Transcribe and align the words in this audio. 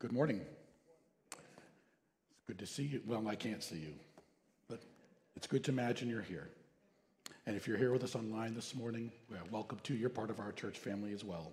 Good 0.00 0.12
morning. 0.12 0.40
It's 1.32 2.44
good 2.46 2.58
to 2.60 2.66
see 2.66 2.84
you. 2.84 3.02
Well, 3.04 3.26
I 3.26 3.34
can't 3.34 3.64
see 3.64 3.78
you, 3.78 3.94
but 4.68 4.80
it's 5.34 5.48
good 5.48 5.64
to 5.64 5.72
imagine 5.72 6.08
you're 6.08 6.22
here. 6.22 6.50
And 7.46 7.56
if 7.56 7.66
you're 7.66 7.78
here 7.78 7.90
with 7.90 8.04
us 8.04 8.14
online 8.14 8.54
this 8.54 8.76
morning, 8.76 9.10
welcome 9.50 9.80
to. 9.82 9.94
You're 9.94 10.08
part 10.08 10.30
of 10.30 10.38
our 10.38 10.52
church 10.52 10.78
family 10.78 11.12
as 11.12 11.24
well. 11.24 11.50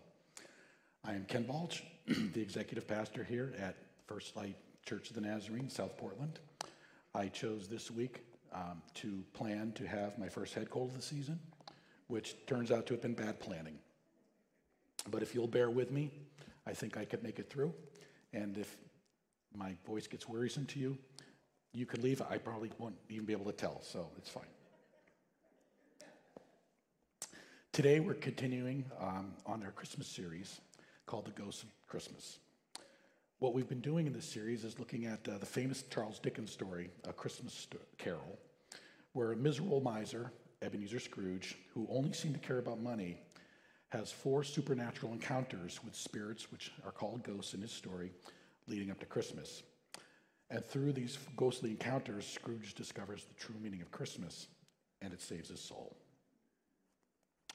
I 1.04 1.14
am 1.14 1.26
Ken 1.26 1.42
Balch, 1.42 1.82
the 2.08 2.40
executive 2.40 2.88
pastor 2.88 3.24
here 3.24 3.52
at 3.58 3.78
First 4.06 4.36
Light 4.36 4.58
Church 4.88 5.10
of 5.10 5.16
the 5.16 5.22
Nazarene, 5.22 5.68
South 5.68 5.98
Portland. 5.98 6.38
I 7.16 7.30
chose 7.30 7.68
this 7.68 7.90
week 7.90 8.26
um, 8.54 8.80
to 8.94 9.24
plan 9.34 9.72
to 9.72 9.88
have 9.88 10.20
my 10.20 10.30
first 10.30 10.54
head 10.54 10.70
cold 10.70 10.92
of 10.92 10.98
the 10.98 11.02
season, 11.02 11.40
which 12.10 12.36
turns 12.46 12.70
out 12.70 12.86
to 12.86 12.94
have 12.94 13.02
been 13.02 13.16
bad 13.16 13.40
planning. 13.40 13.80
But 15.10 15.24
if 15.24 15.34
you'll 15.34 15.48
bear 15.48 15.72
with 15.72 15.90
me, 15.90 16.12
I 16.68 16.74
think 16.74 16.96
I 16.96 17.06
could 17.06 17.24
make 17.24 17.40
it 17.40 17.50
through. 17.50 17.74
And 18.36 18.58
if 18.58 18.76
my 19.56 19.76
voice 19.88 20.08
gets 20.08 20.28
wearisome 20.28 20.66
to 20.66 20.80
you, 20.80 20.98
you 21.74 21.86
could 21.86 22.04
leave. 22.04 22.22
I 22.22 22.38
probably 22.38 22.70
won't 22.78 22.98
even 23.10 23.26
be 23.26 23.32
able 23.32 23.46
to 23.46 23.54
tell, 23.54 23.82
so 23.82 24.10
it's 24.18 24.30
fine. 24.30 24.44
Today, 27.72 28.02
we're 28.02 28.14
continuing 28.14 28.84
um, 29.00 29.34
on 29.46 29.64
our 29.64 29.72
Christmas 29.72 30.08
series 30.08 30.60
called 31.06 31.26
The 31.26 31.32
Ghost 31.32 31.64
of 31.64 31.70
Christmas. 31.88 32.40
What 33.40 33.54
we've 33.54 33.70
been 33.70 33.82
doing 33.82 34.06
in 34.06 34.12
this 34.12 34.26
series 34.26 34.66
is 34.66 34.80
looking 34.80 35.06
at 35.06 35.28
uh, 35.30 35.38
the 35.38 35.46
famous 35.46 35.84
Charles 35.84 36.20
Dickens 36.20 36.52
story, 36.52 36.90
A 37.08 37.14
Christmas 37.14 37.54
St- 37.54 37.82
Carol, 37.98 38.38
where 39.14 39.32
a 39.32 39.36
miserable 39.38 39.80
miser, 39.80 40.32
Ebenezer 40.62 41.00
Scrooge, 41.00 41.58
who 41.74 41.88
only 41.90 42.12
seemed 42.12 42.34
to 42.34 42.40
care 42.46 42.60
about 42.60 42.82
money, 42.82 43.18
has 43.90 44.12
four 44.12 44.44
supernatural 44.44 45.12
encounters 45.12 45.80
with 45.84 45.96
spirits, 45.96 46.52
which 46.52 46.72
are 46.86 46.92
called 46.92 47.24
ghosts 47.24 47.54
in 47.54 47.62
his 47.62 47.72
story, 47.72 48.12
leading 48.68 48.92
up 48.92 49.00
to 49.00 49.06
Christmas. 49.06 49.64
And 50.50 50.64
through 50.64 50.94
these 50.94 51.18
ghostly 51.38 51.72
encounters, 51.72 52.26
Scrooge 52.26 52.74
discovers 52.76 53.26
the 53.26 53.34
true 53.36 53.56
meaning 53.62 53.82
of 53.82 53.92
Christmas, 53.92 54.48
and 55.02 55.14
it 55.14 55.22
saves 55.22 55.50
his 55.50 55.60
soul. 55.60 55.96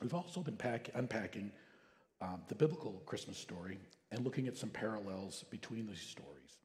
We've 0.00 0.14
also 0.14 0.40
been 0.40 0.56
pack, 0.56 0.90
unpacking 0.94 1.52
um, 2.20 2.42
the 2.48 2.54
biblical 2.54 3.02
Christmas 3.06 3.36
story 3.36 3.78
and 4.10 4.24
looking 4.24 4.48
at 4.48 4.56
some 4.56 4.70
parallels 4.70 5.44
between 5.50 5.86
these 5.86 6.00
stories. 6.00 6.58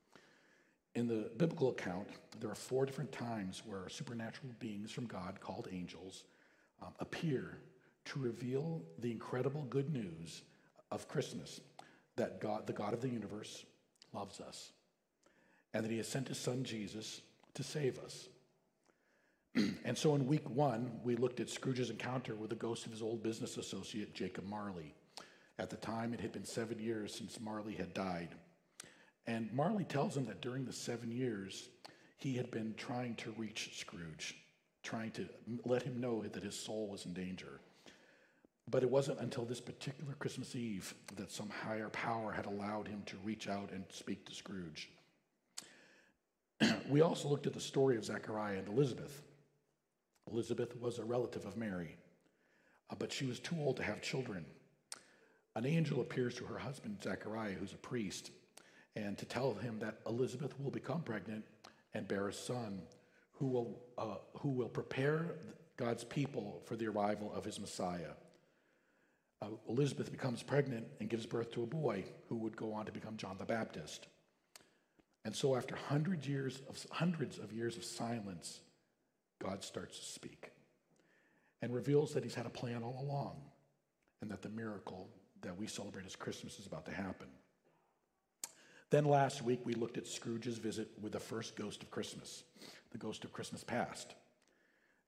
In 0.95 1.07
the 1.07 1.29
biblical 1.37 1.69
account, 1.69 2.07
there 2.39 2.49
are 2.49 2.55
four 2.55 2.85
different 2.85 3.11
times 3.11 3.61
where 3.65 3.89
supernatural 3.89 4.53
beings 4.59 4.91
from 4.91 5.05
God, 5.05 5.39
called 5.41 5.67
angels, 5.71 6.23
um, 6.81 6.93
appear 6.99 7.57
to 8.05 8.19
reveal 8.19 8.81
the 8.99 9.11
incredible 9.11 9.63
good 9.69 9.91
news 9.91 10.43
of 10.91 11.07
Christmas 11.07 11.61
that 12.15 12.39
God, 12.39 12.67
the 12.67 12.73
God 12.73 12.93
of 12.93 13.01
the 13.01 13.09
universe, 13.09 13.65
loves 14.13 14.39
us 14.39 14.71
and 15.73 15.83
that 15.83 15.91
he 15.91 15.97
has 15.97 16.07
sent 16.07 16.29
his 16.29 16.39
son 16.39 16.63
Jesus 16.63 17.21
to 17.53 17.61
save 17.61 17.99
us. 17.99 18.29
and 19.83 19.97
so 19.97 20.15
in 20.15 20.25
week 20.25 20.49
one, 20.49 20.89
we 21.03 21.17
looked 21.17 21.41
at 21.41 21.49
Scrooge's 21.49 21.89
encounter 21.89 22.33
with 22.33 22.49
the 22.49 22.55
ghost 22.55 22.85
of 22.85 22.93
his 22.93 23.01
old 23.01 23.21
business 23.21 23.57
associate, 23.57 24.13
Jacob 24.13 24.45
Marley. 24.45 24.93
At 25.59 25.69
the 25.69 25.75
time, 25.75 26.13
it 26.13 26.21
had 26.21 26.31
been 26.31 26.45
seven 26.45 26.79
years 26.79 27.13
since 27.13 27.41
Marley 27.41 27.73
had 27.73 27.93
died. 27.93 28.29
And 29.27 29.51
Marley 29.51 29.83
tells 29.83 30.15
him 30.15 30.25
that 30.27 30.41
during 30.41 30.63
the 30.63 30.73
seven 30.73 31.11
years, 31.11 31.67
he 32.17 32.35
had 32.35 32.51
been 32.51 32.73
trying 32.77 33.15
to 33.15 33.31
reach 33.37 33.77
Scrooge, 33.77 34.35
trying 34.81 35.11
to 35.11 35.27
let 35.65 35.83
him 35.83 35.99
know 35.99 36.23
that 36.23 36.43
his 36.43 36.57
soul 36.57 36.87
was 36.87 37.05
in 37.05 37.13
danger. 37.13 37.59
But 38.69 38.81
it 38.81 38.89
wasn't 38.89 39.19
until 39.19 39.45
this 39.45 39.61
particular 39.61 40.13
Christmas 40.13 40.55
Eve 40.55 40.95
that 41.15 41.31
some 41.31 41.49
higher 41.49 41.89
power 41.89 42.31
had 42.31 42.45
allowed 42.45 42.87
him 42.87 43.03
to 43.05 43.17
reach 43.23 43.47
out 43.47 43.71
and 43.71 43.83
speak 43.89 44.25
to 44.25 44.33
Scrooge. 44.33 44.89
we 46.89 47.01
also 47.01 47.27
looked 47.27 47.45
at 47.45 47.53
the 47.53 47.59
story 47.59 47.95
of 47.95 48.05
Zechariah 48.05 48.57
and 48.57 48.67
Elizabeth. 48.67 49.21
Elizabeth 50.31 50.75
was 50.81 50.97
a 50.97 51.03
relative 51.03 51.45
of 51.45 51.57
Mary, 51.57 51.95
uh, 52.89 52.95
but 52.97 53.11
she 53.11 53.25
was 53.25 53.39
too 53.39 53.55
old 53.59 53.77
to 53.77 53.83
have 53.83 54.01
children. 54.01 54.43
An 55.55 55.65
angel 55.65 56.01
appears 56.01 56.35
to 56.35 56.45
her 56.45 56.57
husband, 56.57 56.97
Zechariah, 57.03 57.53
who's 57.53 57.73
a 57.73 57.77
priest, 57.77 58.31
and 58.95 59.17
to 59.19 59.25
tell 59.25 59.53
him 59.53 59.77
that 59.79 59.99
Elizabeth 60.07 60.59
will 60.59 60.71
become 60.71 61.01
pregnant 61.01 61.45
and 61.93 62.07
bear 62.07 62.27
a 62.27 62.33
son 62.33 62.81
who 63.33 63.45
will, 63.45 63.79
uh, 63.97 64.15
who 64.39 64.49
will 64.49 64.69
prepare 64.69 65.35
God's 65.77 66.03
people 66.03 66.61
for 66.65 66.75
the 66.75 66.87
arrival 66.87 67.31
of 67.35 67.45
his 67.45 67.59
Messiah 67.59 68.13
uh, 69.41 69.47
Elizabeth 69.67 70.11
becomes 70.11 70.41
pregnant 70.41 70.85
and 70.99 71.09
gives 71.09 71.25
birth 71.25 71.51
to 71.51 71.63
a 71.63 71.67
boy 71.67 72.03
who 72.29 72.35
would 72.37 72.55
go 72.55 72.73
on 72.73 72.85
to 72.85 72.91
become 72.91 73.17
John 73.17 73.37
the 73.37 73.45
Baptist. 73.45 74.07
And 75.23 75.35
so, 75.35 75.55
after 75.55 75.75
years 76.23 76.61
of 76.69 76.83
hundreds 76.91 77.39
of 77.39 77.51
years 77.51 77.77
of 77.77 77.83
silence, 77.83 78.59
God 79.41 79.63
starts 79.63 79.99
to 79.99 80.05
speak 80.05 80.51
and 81.61 81.73
reveals 81.73 82.13
that 82.13 82.23
He's 82.23 82.35
had 82.35 82.45
a 82.45 82.49
plan 82.49 82.83
all 82.83 82.99
along, 83.01 83.41
and 84.21 84.29
that 84.29 84.41
the 84.41 84.49
miracle 84.49 85.09
that 85.41 85.57
we 85.57 85.67
celebrate 85.67 86.05
as 86.05 86.15
Christmas 86.15 86.59
is 86.59 86.67
about 86.67 86.85
to 86.85 86.91
happen. 86.91 87.27
Then 88.91 89.05
last 89.05 89.41
week 89.41 89.61
we 89.63 89.73
looked 89.73 89.97
at 89.97 90.07
Scrooge's 90.07 90.57
visit 90.57 90.89
with 91.01 91.11
the 91.11 91.19
first 91.19 91.55
ghost 91.55 91.81
of 91.83 91.91
Christmas, 91.91 92.43
the 92.91 92.97
ghost 92.97 93.25
of 93.25 93.33
Christmas 93.33 93.63
past. 93.63 94.13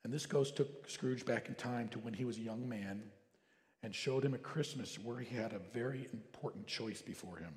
And 0.04 0.12
this 0.12 0.26
ghost 0.26 0.56
took 0.56 0.90
Scrooge 0.90 1.26
back 1.26 1.48
in 1.48 1.56
time 1.56 1.90
to 1.90 2.00
when 2.00 2.14
he 2.14 2.26
was 2.26 2.38
a 2.38 2.42
young 2.42 2.68
man 2.68 3.04
and 3.84 3.94
showed 3.94 4.24
him 4.24 4.34
a 4.34 4.40
Christmas 4.40 4.98
where 5.00 5.20
he 5.20 5.36
had 5.36 5.54
a 5.54 5.60
very 5.74 6.08
important 6.12 6.68
choice 6.68 7.02
before 7.02 7.38
him 7.38 7.54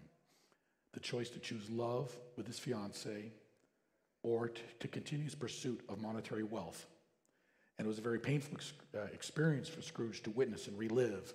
the 0.93 1.01
choice 1.01 1.31
to 1.31 1.39
choose 1.39 1.71
love 1.71 2.17
with 2.37 2.47
his 2.47 2.59
fiancee 2.59 3.33
or 4.23 4.49
to, 4.49 4.61
to 4.81 4.89
continue 4.89 5.25
his 5.25 5.35
pursuit 5.35 5.81
of 5.89 6.01
monetary 6.01 6.43
wealth. 6.43 6.87
And 7.79 7.87
it 7.87 7.89
was 7.89 7.99
a 7.99 8.03
very 8.03 8.19
painful 8.19 8.57
ex- 8.57 8.73
uh, 8.95 9.07
experience 9.13 9.69
for 9.69 9.83
Scrooge 9.83 10.23
to 10.25 10.31
witness 10.31 10.67
and 10.67 10.77
relive. 10.77 11.33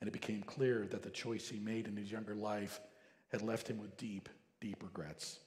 And 0.00 0.08
it 0.08 0.12
became 0.12 0.42
clear 0.42 0.86
that 0.90 1.02
the 1.02 1.10
choice 1.10 1.48
he 1.48 1.58
made 1.58 1.88
in 1.88 1.96
his 1.96 2.10
younger 2.10 2.34
life 2.34 2.80
had 3.32 3.42
left 3.42 3.68
him 3.68 3.78
with 3.78 3.96
deep, 3.96 4.28
deep 4.60 4.82
regrets. 4.82 5.40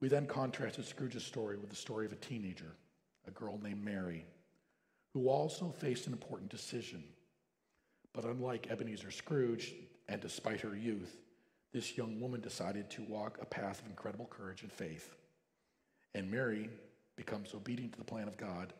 We 0.00 0.08
then 0.08 0.26
contrasted 0.26 0.86
Scrooge's 0.86 1.24
story 1.24 1.56
with 1.56 1.70
the 1.70 1.76
story 1.76 2.06
of 2.06 2.12
a 2.12 2.16
teenager, 2.16 2.74
a 3.28 3.30
girl 3.30 3.60
named 3.62 3.84
Mary, 3.84 4.24
who 5.14 5.28
also 5.28 5.72
faced 5.78 6.08
an 6.08 6.12
important 6.12 6.50
decision. 6.50 7.02
But 8.12 8.24
unlike 8.24 8.68
Ebenezer 8.68 9.12
Scrooge, 9.12 9.72
and 10.08 10.20
despite 10.20 10.60
her 10.60 10.76
youth, 10.76 11.16
this 11.72 11.96
young 11.96 12.20
woman 12.20 12.40
decided 12.40 12.90
to 12.90 13.02
walk 13.04 13.38
a 13.40 13.46
path 13.46 13.80
of 13.80 13.86
incredible 13.86 14.26
courage 14.26 14.62
and 14.62 14.72
faith. 14.72 15.14
And 16.14 16.30
Mary 16.30 16.68
becomes 17.16 17.54
obedient 17.54 17.92
to 17.92 17.98
the 17.98 18.04
plan 18.04 18.28
of 18.28 18.36
God 18.36 18.72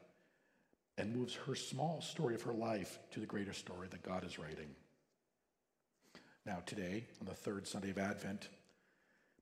and 0.98 1.14
moves 1.14 1.34
her 1.34 1.54
small 1.54 2.00
story 2.00 2.34
of 2.34 2.42
her 2.42 2.52
life 2.52 2.98
to 3.12 3.20
the 3.20 3.26
greater 3.26 3.52
story 3.52 3.88
that 3.90 4.02
God 4.02 4.24
is 4.24 4.38
writing. 4.38 4.68
Now, 6.46 6.58
today, 6.66 7.06
on 7.20 7.26
the 7.26 7.34
third 7.34 7.66
Sunday 7.66 7.90
of 7.90 7.98
Advent, 7.98 8.48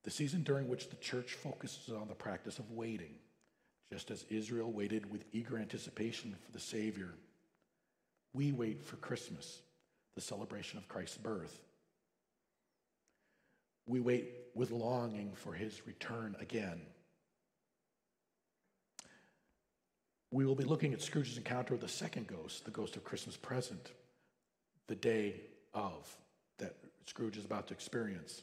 the 0.04 0.10
season 0.10 0.42
during 0.42 0.68
which 0.68 0.88
the 0.88 0.96
church 0.96 1.32
focuses 1.34 1.92
on 1.94 2.08
the 2.08 2.14
practice 2.14 2.58
of 2.58 2.70
waiting 2.70 3.14
just 3.92 4.10
as 4.10 4.24
Israel 4.30 4.72
waited 4.72 5.12
with 5.12 5.26
eager 5.32 5.58
anticipation 5.58 6.34
for 6.42 6.50
the 6.52 6.58
Savior, 6.58 7.10
we 8.32 8.50
wait 8.50 8.82
for 8.82 8.96
Christmas, 8.96 9.60
the 10.14 10.20
celebration 10.22 10.78
of 10.78 10.88
Christ's 10.88 11.18
birth. 11.18 11.60
We 13.86 14.00
wait 14.00 14.30
with 14.54 14.70
longing 14.70 15.32
for 15.34 15.52
his 15.52 15.86
return 15.86 16.36
again. 16.40 16.80
We 20.30 20.46
will 20.46 20.54
be 20.54 20.64
looking 20.64 20.94
at 20.94 21.02
Scrooge's 21.02 21.36
encounter 21.36 21.74
with 21.74 21.82
the 21.82 21.88
second 21.88 22.28
ghost, 22.28 22.64
the 22.64 22.70
ghost 22.70 22.96
of 22.96 23.04
Christmas 23.04 23.36
present, 23.36 23.90
the 24.88 24.94
day 24.94 25.42
of 25.74 26.16
that 26.58 26.76
Scrooge 27.04 27.36
is 27.36 27.44
about 27.44 27.66
to 27.66 27.74
experience 27.74 28.40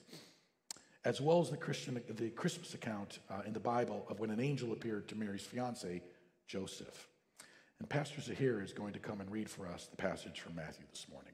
as 1.09 1.19
well 1.19 1.41
as 1.41 1.49
the 1.49 1.57
Christian, 1.57 1.99
the 2.07 2.29
Christmas 2.29 2.75
account 2.75 3.17
uh, 3.31 3.41
in 3.47 3.51
the 3.51 3.59
Bible 3.59 4.05
of 4.09 4.19
when 4.19 4.29
an 4.29 4.39
angel 4.39 4.73
appeared 4.73 5.07
to 5.07 5.15
Mary's 5.15 5.41
fiance, 5.41 6.03
Joseph. 6.47 7.07
And 7.79 7.89
Pastor 7.89 8.21
Zahir 8.21 8.61
is 8.61 8.73
going 8.73 8.93
to 8.93 8.99
come 8.99 9.19
and 9.19 9.31
read 9.31 9.49
for 9.49 9.67
us 9.67 9.87
the 9.87 9.97
passage 9.97 10.39
from 10.39 10.53
Matthew 10.53 10.85
this 10.91 11.07
morning. 11.11 11.33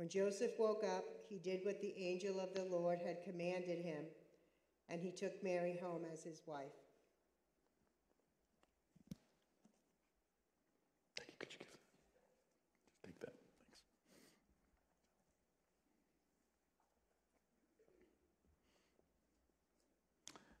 When 0.00 0.08
Joseph 0.08 0.52
woke 0.58 0.82
up, 0.82 1.04
he 1.28 1.36
did 1.36 1.60
what 1.62 1.82
the 1.82 1.92
angel 1.98 2.40
of 2.40 2.54
the 2.54 2.64
Lord 2.64 3.00
had 3.04 3.22
commanded 3.22 3.84
him, 3.84 4.02
and 4.88 4.98
he 4.98 5.10
took 5.10 5.44
Mary 5.44 5.78
home 5.78 6.06
as 6.10 6.22
his 6.24 6.40
wife. 6.46 6.72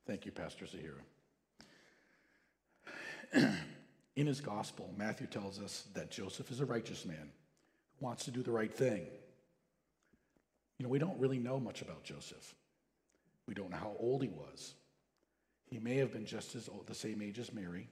Thank 0.06 0.26
you. 0.26 0.32
Pastor 0.32 0.66
Zahira. 0.66 1.00
In 4.16 4.26
his 4.26 4.42
gospel, 4.42 4.92
Matthew 4.98 5.28
tells 5.28 5.58
us 5.58 5.84
that 5.94 6.10
Joseph 6.10 6.50
is 6.50 6.60
a 6.60 6.66
righteous 6.66 7.06
man 7.06 7.30
who 7.98 8.04
wants 8.04 8.26
to 8.26 8.30
do 8.30 8.42
the 8.42 8.50
right 8.50 8.74
thing. 8.74 9.06
You 10.80 10.84
know, 10.84 10.90
we 10.92 10.98
don't 10.98 11.20
really 11.20 11.38
know 11.38 11.60
much 11.60 11.82
about 11.82 12.04
Joseph. 12.04 12.54
We 13.46 13.52
don't 13.52 13.70
know 13.70 13.76
how 13.76 13.94
old 13.98 14.22
he 14.22 14.30
was. 14.30 14.72
He 15.66 15.78
may 15.78 15.96
have 15.96 16.10
been 16.10 16.24
just 16.24 16.54
as 16.54 16.70
old, 16.70 16.86
the 16.86 16.94
same 16.94 17.20
age 17.20 17.38
as 17.38 17.52
Mary, 17.52 17.86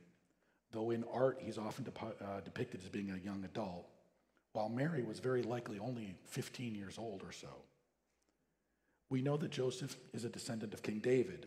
though 0.73 0.91
in 0.91 1.05
art 1.13 1.37
he's 1.39 1.59
often 1.59 1.85
depo- 1.85 2.15
uh, 2.23 2.41
depicted 2.41 2.81
as 2.83 2.89
being 2.89 3.11
a 3.11 3.19
young 3.19 3.45
adult, 3.45 3.87
while 4.55 4.71
Mary 4.71 5.03
was 5.03 5.19
very 5.19 5.43
likely 5.43 5.79
only 5.79 6.15
15 6.31 6.75
years 6.75 6.97
old 6.97 7.23
or 7.23 7.31
so. 7.31 7.49
We 9.11 9.21
know 9.21 9.37
that 9.37 9.51
Joseph 9.51 9.95
is 10.15 10.25
a 10.25 10.31
descendant 10.31 10.73
of 10.73 10.83
King 10.83 11.01
David, 11.01 11.47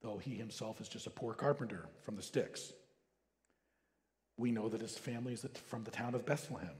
though 0.00 0.16
he 0.16 0.34
himself 0.34 0.80
is 0.80 0.88
just 0.88 1.06
a 1.06 1.10
poor 1.10 1.34
carpenter 1.34 1.90
from 2.00 2.16
the 2.16 2.22
sticks. 2.22 2.72
We 4.38 4.50
know 4.50 4.70
that 4.70 4.80
his 4.80 4.96
family 4.96 5.34
is 5.34 5.44
from 5.66 5.84
the 5.84 5.90
town 5.90 6.14
of 6.14 6.24
Bethlehem, 6.24 6.76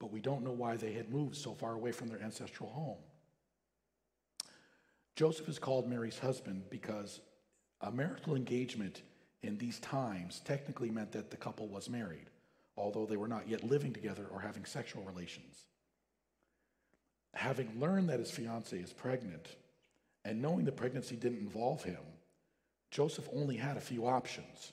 but 0.00 0.10
we 0.10 0.20
don't 0.20 0.42
know 0.42 0.50
why 0.50 0.76
they 0.76 0.92
had 0.92 1.12
moved 1.12 1.36
so 1.36 1.52
far 1.52 1.74
away 1.74 1.92
from 1.92 2.08
their 2.08 2.22
ancestral 2.22 2.70
home. 2.70 2.98
Joseph 5.14 5.48
is 5.48 5.58
called 5.58 5.88
Mary's 5.88 6.18
husband 6.18 6.64
because 6.70 7.20
a 7.82 7.92
marital 7.92 8.34
engagement 8.34 9.02
in 9.42 9.58
these 9.58 9.78
times 9.80 10.40
technically 10.40 10.90
meant 10.90 11.12
that 11.12 11.30
the 11.30 11.36
couple 11.36 11.68
was 11.68 11.90
married, 11.90 12.30
although 12.76 13.04
they 13.04 13.18
were 13.18 13.28
not 13.28 13.48
yet 13.48 13.62
living 13.62 13.92
together 13.92 14.26
or 14.32 14.40
having 14.40 14.64
sexual 14.64 15.04
relations. 15.04 15.66
Having 17.34 17.78
learned 17.78 18.08
that 18.08 18.18
his 18.18 18.30
fiancee 18.30 18.78
is 18.78 18.92
pregnant 18.92 19.56
and 20.24 20.40
knowing 20.40 20.64
the 20.64 20.72
pregnancy 20.72 21.16
didn't 21.16 21.38
involve 21.38 21.82
him, 21.82 22.00
Joseph 22.90 23.28
only 23.34 23.56
had 23.56 23.76
a 23.76 23.80
few 23.80 24.06
options. 24.06 24.72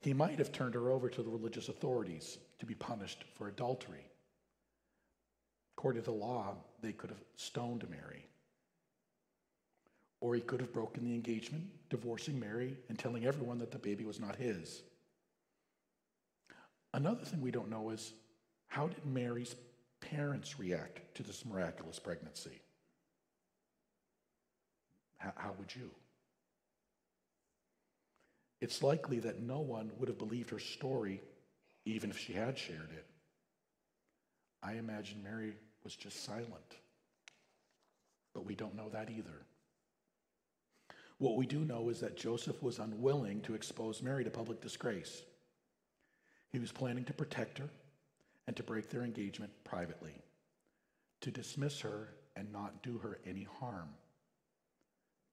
He 0.00 0.12
might 0.12 0.38
have 0.38 0.52
turned 0.52 0.74
her 0.74 0.90
over 0.90 1.08
to 1.08 1.22
the 1.22 1.30
religious 1.30 1.68
authorities 1.68 2.38
to 2.58 2.66
be 2.66 2.74
punished 2.74 3.24
for 3.34 3.48
adultery. 3.48 4.06
According 5.76 6.02
to 6.02 6.10
the 6.10 6.16
law, 6.16 6.54
they 6.82 6.92
could 6.92 7.10
have 7.10 7.22
stoned 7.36 7.86
Mary. 7.90 8.26
Or 10.20 10.34
he 10.34 10.40
could 10.40 10.60
have 10.60 10.72
broken 10.72 11.04
the 11.04 11.14
engagement, 11.14 11.64
divorcing 11.90 12.40
Mary 12.40 12.76
and 12.88 12.98
telling 12.98 13.26
everyone 13.26 13.58
that 13.58 13.70
the 13.70 13.78
baby 13.78 14.04
was 14.04 14.20
not 14.20 14.36
his. 14.36 14.82
Another 16.94 17.24
thing 17.24 17.40
we 17.40 17.50
don't 17.50 17.68
know 17.68 17.90
is 17.90 18.12
how 18.68 18.86
did 18.86 19.04
Mary's 19.04 19.56
parents 20.00 20.58
react 20.58 21.00
to 21.16 21.22
this 21.22 21.44
miraculous 21.44 21.98
pregnancy? 21.98 22.60
How, 25.18 25.54
would 25.58 25.74
you? 25.74 25.90
It's 28.60 28.82
likely 28.82 29.18
that 29.20 29.40
no 29.40 29.60
one 29.60 29.90
would 29.98 30.08
have 30.08 30.18
believed 30.18 30.50
her 30.50 30.58
story 30.58 31.22
even 31.84 32.10
if 32.10 32.18
she 32.18 32.32
had 32.32 32.58
shared 32.58 32.90
it. 32.92 33.06
I 34.64 34.74
imagine 34.74 35.22
Mary 35.22 35.54
was 35.84 35.94
just 35.94 36.24
silent. 36.24 36.78
But 38.32 38.46
we 38.46 38.54
don't 38.54 38.74
know 38.74 38.88
that 38.88 39.10
either. 39.10 39.44
What 41.18 41.36
we 41.36 41.46
do 41.46 41.60
know 41.60 41.90
is 41.90 42.00
that 42.00 42.16
Joseph 42.16 42.62
was 42.62 42.78
unwilling 42.78 43.40
to 43.42 43.54
expose 43.54 44.02
Mary 44.02 44.24
to 44.24 44.30
public 44.30 44.60
disgrace. 44.60 45.22
He 46.50 46.58
was 46.58 46.72
planning 46.72 47.04
to 47.04 47.12
protect 47.12 47.58
her 47.58 47.68
and 48.46 48.56
to 48.56 48.62
break 48.62 48.90
their 48.90 49.02
engagement 49.02 49.52
privately, 49.64 50.14
to 51.20 51.30
dismiss 51.30 51.80
her 51.80 52.08
and 52.36 52.52
not 52.52 52.82
do 52.82 52.98
her 52.98 53.18
any 53.26 53.46
harm. 53.60 53.88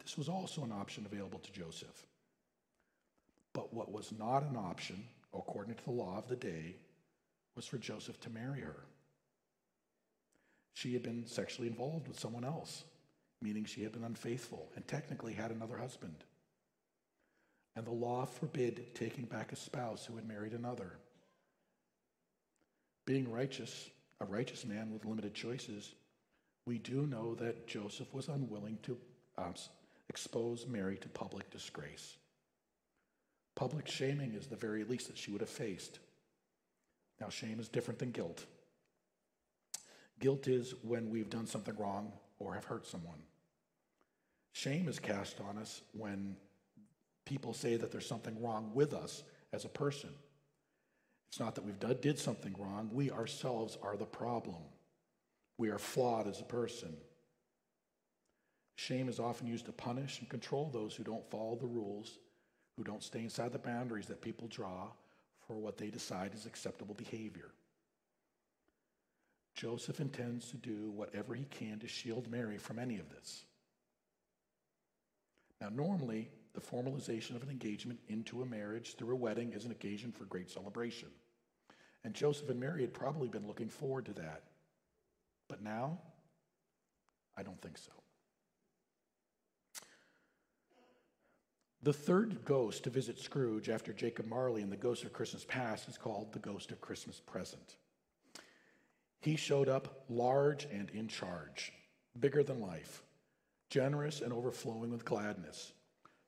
This 0.01 0.18
was 0.18 0.30
also 0.30 0.63
an 0.63 0.72
option 0.72 1.06
available 1.06 1.39
to 1.39 1.51
Joseph. 1.51 2.06
But 3.54 3.74
what 3.74 3.92
was 3.92 4.13
not 4.18 4.44
an 4.44 4.56
option, 4.56 5.04
according 5.34 5.75
to 5.75 5.84
the 5.84 5.92
law 5.92 6.18
of 6.18 6.27
the 6.27 6.36
day, 6.36 6.75
was 7.56 7.66
for 7.66 7.77
Joseph 7.77 8.19
to 8.22 8.30
marry 8.30 8.62
her. 8.62 8.86
She 10.81 10.94
had 10.94 11.04
been 11.04 11.28
sexually 11.28 11.68
involved 11.68 12.07
with 12.07 12.19
someone 12.19 12.44
else, 12.44 12.86
meaning 13.39 13.66
she 13.66 13.83
had 13.83 13.92
been 13.92 14.04
unfaithful 14.04 14.68
and 14.75 14.88
technically 14.88 15.33
had 15.33 15.51
another 15.51 15.78
husband. 15.78 16.16
And 17.75 17.86
the 17.86 17.92
law 17.92 18.25
forbid 18.25 18.95
taking 18.95 19.25
back 19.25 19.51
a 19.51 19.56
spouse 19.56 20.07
who 20.07 20.16
had 20.16 20.28
married 20.28 20.54
another. 20.54 20.94
Being 23.06 23.31
righteous, 23.31 23.92
a 24.22 24.25
righteous 24.25 24.66
man 24.66 24.92
with 24.92 25.06
limited 25.06 25.36
choices, 25.36 25.94
we 26.65 26.79
do 26.79 27.06
know 27.06 27.36
that 27.36 27.67
Joseph 27.67 28.12
was 28.12 28.27
unwilling 28.27 28.79
to 28.82 28.98
um, 29.38 29.53
expose 30.10 30.65
Mary 30.65 30.98
to 30.98 31.10
public 31.10 31.51
disgrace. 31.51 32.17
Public 33.53 33.88
shaming 33.88 34.34
is 34.34 34.48
the 34.48 34.56
very 34.56 34.84
least 34.84 35.10
that 35.10 35.17
she 35.20 35.29
would 35.29 35.41
have 35.41 35.50
faced. 35.50 36.00
Now, 37.20 37.29
shame 37.29 37.60
is 37.60 37.70
different 37.70 38.00
than 38.00 38.10
guilt. 38.10 38.48
Guilt 40.22 40.48
is 40.48 40.75
when 40.84 41.10
we've 41.10 41.30
done 41.30 41.48
something 41.48 41.75
wrong 41.78 42.13
or 42.40 42.54
have 42.54 42.66
hurt 42.66 42.88
someone. 42.88 43.18
Shame 44.54 44.88
is 44.88 45.00
cast 45.00 45.42
on 45.42 45.58
us 45.58 45.82
when 45.94 46.36
people 47.25 47.54
say 47.54 47.75
that 47.75 47.92
there's 47.92 48.06
something 48.06 48.42
wrong 48.42 48.72
with 48.74 48.94
us 48.94 49.24
as 49.51 49.66
a 49.66 49.70
person. 49.70 50.12
It's 51.30 51.40
not 51.40 51.56
that 51.56 51.66
we've 51.66 51.80
done, 51.80 51.98
did 52.01 52.20
something 52.20 52.56
wrong, 52.60 52.90
we 52.94 53.10
ourselves 53.10 53.78
are 53.82 53.98
the 53.98 54.06
problem. 54.06 54.62
We 55.58 55.70
are 55.70 55.80
flawed 55.80 56.28
as 56.28 56.40
a 56.40 56.46
person. 56.46 56.96
Shame 58.75 59.10
is 59.10 59.20
often 59.20 59.48
used 59.48 59.66
to 59.66 59.72
punish 59.72 60.20
and 60.20 60.30
control 60.30 60.70
those 60.72 60.96
who 60.96 61.04
don't 61.04 61.30
follow 61.30 61.56
the 61.56 61.68
rules, 61.68 62.20
who 62.78 62.84
don't 62.84 63.04
stay 63.04 63.20
inside 63.22 63.54
the 63.54 63.60
boundaries 63.60 64.08
that 64.08 64.22
people 64.22 64.48
draw 64.48 64.88
for 65.48 65.56
what 65.56 65.78
they 65.78 65.90
decide 65.90 66.34
is 66.34 66.46
acceptable 66.46 66.96
behavior. 66.96 67.51
Joseph 69.55 70.00
intends 70.00 70.50
to 70.50 70.58
do 70.58 70.91
whatever 70.91 71.34
he 71.34 71.46
can 71.46 71.79
to 71.79 71.88
shield 71.88 72.29
Mary 72.29 72.58
from 72.58 72.79
any 72.79 73.00
of 73.00 73.10
this. 73.10 73.43
Now, 75.60 75.70
normally, 75.70 76.29
the 76.53 76.62
formalization 76.62 77.36
of 77.36 77.43
an 77.43 77.50
engagement 77.50 78.00
into 78.08 78.41
a 78.41 78.46
marriage 78.46 78.96
through 78.96 79.13
a 79.13 79.17
wedding 79.17 79.53
is 79.53 79.65
an 79.65 79.72
occasion 79.72 80.12
for 80.12 80.25
great 80.25 80.50
celebration. 80.50 81.10
And 82.03 82.13
Joseph 82.13 82.50
and 82.50 82.60
Mary 82.60 82.81
had 82.81 82.93
probably 82.93 83.27
been 83.27 83.48
looking 83.48 83.70
forward 83.70 84.05
to 84.05 84.13
that. 84.13 84.43
But 85.48 85.62
now, 85.62 86.00
I 87.38 87.43
don't 87.43 87.62
think 87.62 87.77
so. 87.77 87.91
The 91.84 91.93
third 91.93 92.46
ghost 92.46 92.84
to 92.84 92.89
visit 92.89 93.20
Scrooge 93.20 93.70
after 93.70 93.91
Jacob 93.91 94.27
Marley 94.27 94.62
and 94.62 94.72
the 94.72 94.77
Ghost 94.77 95.03
of 95.03 95.13
Christmas 95.13 95.46
Past 95.46 95.89
is 95.89 95.98
called 95.98 96.31
the 96.31 96.39
Ghost 96.39 96.72
of 96.72 96.79
Christmas 96.79 97.20
Present. 97.20 97.75
He 99.22 99.36
showed 99.36 99.70
up 99.70 100.04
large 100.10 100.66
and 100.66 100.90
in 100.90 101.08
charge, 101.08 101.72
bigger 102.20 102.44
than 102.44 102.60
life, 102.60 103.04
generous 103.70 104.22
and 104.22 104.34
overflowing 104.34 104.92
with 104.92 105.06
gladness, 105.06 105.74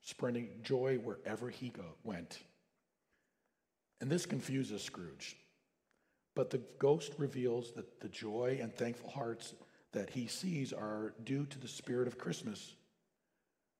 spreading 0.01 0.49
joy 0.61 0.97
wherever 0.97 1.49
he 1.49 1.69
go, 1.69 1.95
went. 2.03 2.39
And 3.99 4.11
this 4.11 4.25
confuses 4.25 4.83
Scrooge. 4.83 5.35
But 6.35 6.49
the 6.49 6.61
ghost 6.79 7.13
reveals 7.17 7.71
that 7.73 7.99
the 7.99 8.09
joy 8.09 8.59
and 8.61 8.73
thankful 8.73 9.09
hearts 9.09 9.53
that 9.91 10.09
he 10.09 10.27
sees 10.27 10.73
are 10.73 11.13
due 11.23 11.45
to 11.45 11.59
the 11.59 11.67
spirit 11.67 12.07
of 12.07 12.17
Christmas, 12.17 12.73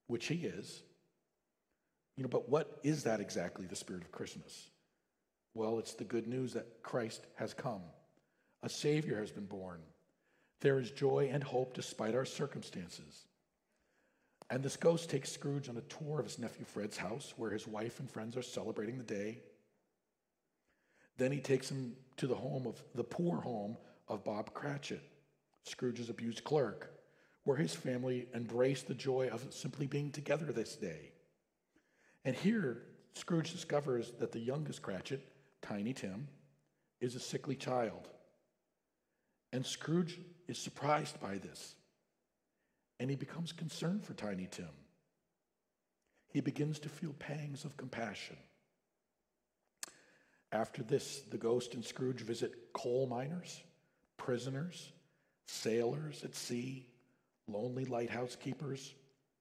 which 0.07 0.27
he 0.27 0.35
is. 0.35 0.83
You 2.15 2.23
know, 2.23 2.29
but 2.29 2.49
what 2.49 2.79
is 2.83 3.03
that 3.03 3.19
exactly, 3.19 3.65
the 3.65 3.75
spirit 3.75 4.03
of 4.03 4.11
Christmas? 4.11 4.69
Well, 5.55 5.79
it's 5.79 5.93
the 5.93 6.03
good 6.03 6.27
news 6.27 6.53
that 6.53 6.83
Christ 6.83 7.25
has 7.35 7.53
come. 7.53 7.81
A 8.63 8.69
Savior 8.69 9.19
has 9.19 9.31
been 9.31 9.45
born. 9.45 9.81
There 10.61 10.79
is 10.79 10.89
joy 10.89 11.29
and 11.31 11.43
hope 11.43 11.73
despite 11.73 12.15
our 12.15 12.23
circumstances. 12.23 13.25
And 14.49 14.63
this 14.63 14.77
ghost 14.77 15.09
takes 15.09 15.31
Scrooge 15.31 15.67
on 15.67 15.75
a 15.75 15.81
tour 15.81 16.19
of 16.19 16.25
his 16.25 16.39
nephew 16.39 16.65
Fred's 16.65 16.95
house, 16.95 17.33
where 17.35 17.51
his 17.51 17.67
wife 17.67 17.99
and 17.99 18.09
friends 18.09 18.37
are 18.37 18.41
celebrating 18.41 18.97
the 18.97 19.03
day. 19.03 19.39
Then 21.17 21.33
he 21.33 21.39
takes 21.39 21.69
him 21.69 21.97
to 22.17 22.27
the 22.27 22.35
home 22.35 22.65
of 22.65 22.81
the 22.95 23.03
poor 23.03 23.41
home 23.41 23.75
of 24.07 24.23
Bob 24.23 24.53
Cratchit, 24.53 25.01
Scrooge's 25.63 26.09
abused 26.09 26.45
clerk, 26.45 26.93
where 27.43 27.57
his 27.57 27.75
family 27.75 28.27
embraced 28.33 28.87
the 28.87 28.93
joy 28.93 29.27
of 29.29 29.45
simply 29.53 29.87
being 29.87 30.09
together 30.11 30.45
this 30.45 30.77
day. 30.77 31.11
And 32.23 32.35
here, 32.35 32.83
Scrooge 33.13 33.51
discovers 33.51 34.13
that 34.19 34.31
the 34.31 34.39
youngest 34.39 34.81
Cratchit, 34.81 35.27
Tiny 35.61 35.93
Tim, 35.93 36.29
is 37.01 37.15
a 37.15 37.19
sickly 37.19 37.55
child. 37.55 38.07
And 39.53 39.63
Scrooge 39.63 40.19
is 40.47 40.57
surprised 40.57 41.21
by 41.21 41.37
this. 41.37 41.75
And 42.99 43.09
he 43.09 43.15
becomes 43.15 43.51
concerned 43.53 44.03
for 44.03 44.13
Tiny 44.13 44.47
Tim. 44.51 44.67
He 46.27 46.41
begins 46.41 46.79
to 46.79 46.89
feel 46.89 47.13
pangs 47.19 47.63
of 47.63 47.77
compassion. 47.77 48.37
After 50.51 50.81
this, 50.81 51.21
the 51.29 51.37
ghost 51.37 51.75
and 51.75 51.85
Scrooge 51.85 52.21
visit 52.21 52.73
coal 52.73 53.05
miners, 53.05 53.61
prisoners, 54.17 54.91
sailors 55.45 56.23
at 56.23 56.35
sea, 56.35 56.87
lonely 57.47 57.85
lighthouse 57.85 58.35
keepers, 58.35 58.95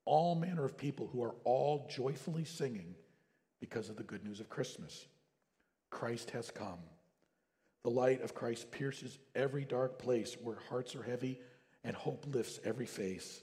all 0.04 0.34
manner 0.34 0.64
of 0.64 0.76
people 0.76 1.08
who 1.10 1.22
are 1.22 1.34
all 1.44 1.88
joyfully 1.90 2.44
singing 2.44 2.94
because 3.60 3.88
of 3.88 3.96
the 3.96 4.02
good 4.02 4.24
news 4.24 4.40
of 4.40 4.50
Christmas. 4.50 5.06
Christ 5.90 6.30
has 6.30 6.50
come. 6.50 6.80
The 7.82 7.90
light 7.90 8.22
of 8.22 8.34
Christ 8.34 8.70
pierces 8.70 9.18
every 9.34 9.64
dark 9.64 9.98
place 9.98 10.36
where 10.40 10.58
hearts 10.68 10.94
are 10.94 11.02
heavy 11.02 11.40
and 11.84 11.96
hope 11.96 12.26
lifts 12.28 12.60
every 12.64 12.86
face. 12.86 13.42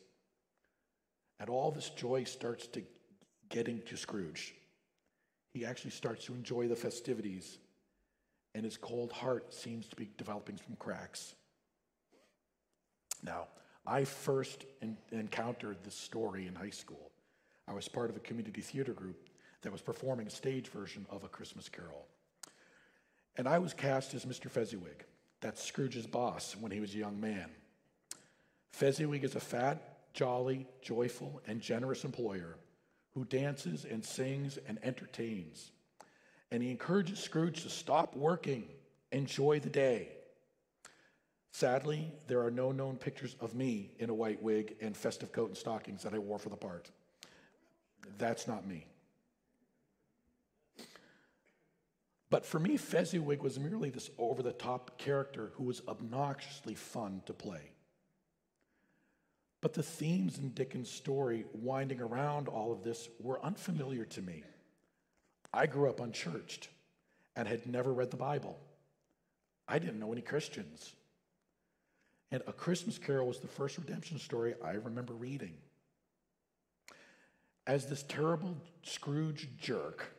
And 1.40 1.50
all 1.50 1.72
this 1.72 1.90
joy 1.90 2.24
starts 2.24 2.68
to 2.68 2.84
get 3.50 3.68
into 3.68 3.98
Scrooge. 3.98 4.56
He 5.54 5.66
actually 5.66 5.92
starts 5.92 6.26
to 6.26 6.34
enjoy 6.34 6.68
the 6.68 6.76
festivities, 6.76 7.58
and 8.54 8.64
his 8.64 8.78
cold 8.78 9.12
heart 9.12 9.54
seems 9.54 9.88
to 9.88 9.96
be 9.96 10.10
developing 10.18 10.58
some 10.58 10.76
cracks. 10.78 11.34
Now, 13.24 13.48
I 13.86 14.06
first 14.06 14.66
in, 14.82 14.98
encountered 15.12 15.78
this 15.84 15.96
story 15.96 16.48
in 16.48 16.56
high 16.56 16.70
school. 16.70 17.12
I 17.68 17.74
was 17.74 17.88
part 17.88 18.10
of 18.10 18.16
a 18.16 18.22
community 18.22 18.62
theater 18.62 18.94
group 18.94 19.30
that 19.62 19.72
was 19.72 19.82
performing 19.82 20.28
a 20.28 20.32
stage 20.32 20.68
version 20.68 21.06
of 21.10 21.24
A 21.24 21.28
Christmas 21.28 21.68
Carol. 21.68 22.06
And 23.40 23.48
I 23.48 23.58
was 23.58 23.74
cast 23.74 24.14
as 24.16 24.26
Mr. 24.26 24.52
Fezziwig, 24.52 25.06
that's 25.40 25.64
Scrooge's 25.64 26.06
boss 26.06 26.58
when 26.60 26.74
he 26.74 26.82
was 26.82 26.94
a 26.94 26.98
young 26.98 27.22
man. 27.22 27.46
Fezziwig 28.74 29.24
is 29.24 29.38
a 29.38 29.40
fat, 29.40 30.12
jolly, 30.14 30.68
joyful, 30.82 31.42
and 31.48 31.62
generous 31.62 32.04
employer 32.04 32.58
who 33.14 33.24
dances 33.24 33.86
and 33.86 34.04
sings 34.04 34.60
and 34.68 34.78
entertains. 34.84 35.72
And 36.52 36.62
he 36.62 36.70
encourages 36.70 37.20
Scrooge 37.20 37.64
to 37.64 37.70
stop 37.70 38.14
working, 38.14 38.66
enjoy 39.14 39.62
the 39.62 39.70
day. 39.70 40.10
Sadly, 41.52 42.12
there 42.28 42.42
are 42.44 42.52
no 42.52 42.74
known 42.74 42.98
pictures 42.98 43.38
of 43.40 43.56
me 43.56 43.92
in 44.00 44.10
a 44.10 44.14
white 44.14 44.44
wig 44.44 44.76
and 44.82 44.98
festive 44.98 45.32
coat 45.32 45.48
and 45.48 45.58
stockings 45.58 46.04
that 46.04 46.14
I 46.14 46.20
wore 46.20 46.40
for 46.40 46.50
the 46.50 46.58
part. 46.58 46.92
That's 48.18 48.50
not 48.50 48.68
me. 48.68 48.86
But 52.30 52.46
for 52.46 52.60
me, 52.60 52.78
Fezziwig 52.78 53.42
was 53.42 53.60
merely 53.60 53.90
this 53.90 54.10
over 54.18 54.44
the 54.44 54.52
top 54.52 54.98
character 54.98 55.52
who 55.56 55.64
was 55.64 55.82
obnoxiously 55.88 56.76
fun 56.76 57.22
to 57.26 57.34
play. 57.34 57.72
But 59.62 59.74
the 59.74 59.84
themes 59.84 60.38
in 60.38 60.50
Dickens' 60.50 60.92
story 60.92 61.46
winding 61.54 62.00
around 62.00 62.48
all 62.48 62.72
of 62.72 62.84
this 62.84 63.10
were 63.20 63.44
unfamiliar 63.44 64.06
to 64.06 64.22
me. 64.22 64.44
I 65.54 65.66
grew 65.66 65.90
up 65.90 66.00
unchurched 66.00 66.70
and 67.36 67.48
had 67.48 67.66
never 67.66 67.92
read 67.92 68.12
the 68.12 68.18
Bible. 68.18 68.60
I 69.68 69.80
didn't 69.80 70.00
know 70.00 70.14
any 70.14 70.22
Christians. 70.22 70.94
And 72.32 72.44
A 72.46 72.54
Christmas 72.54 73.00
Carol 73.00 73.28
was 73.28 73.40
the 73.40 73.48
first 73.48 73.78
redemption 73.78 74.20
story 74.20 74.54
I 74.64 74.74
remember 74.74 75.14
reading. 75.14 75.56
As 77.66 77.88
this 77.88 78.04
terrible 78.04 78.56
Scrooge 78.84 79.50
jerk 79.58 80.16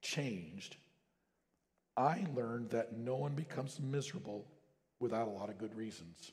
changed, 0.00 0.76
I 1.96 2.26
learned 2.34 2.70
that 2.70 2.96
no 2.96 3.16
one 3.16 3.34
becomes 3.34 3.80
miserable 3.80 4.46
without 5.00 5.28
a 5.28 5.30
lot 5.30 5.48
of 5.48 5.58
good 5.58 5.74
reasons. 5.74 6.32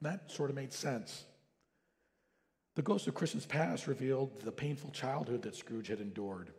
And 0.00 0.12
that 0.12 0.30
sort 0.30 0.50
of 0.50 0.56
made 0.56 0.72
sense. 0.72 1.24
The 2.74 2.82
Ghost 2.82 3.06
of 3.06 3.14
Christmas 3.14 3.44
Past 3.44 3.86
revealed 3.86 4.40
the 4.40 4.52
painful 4.52 4.90
childhood 4.90 5.42
that 5.42 5.54
Scrooge 5.54 5.88
had 5.88 6.00
endured, 6.00 6.52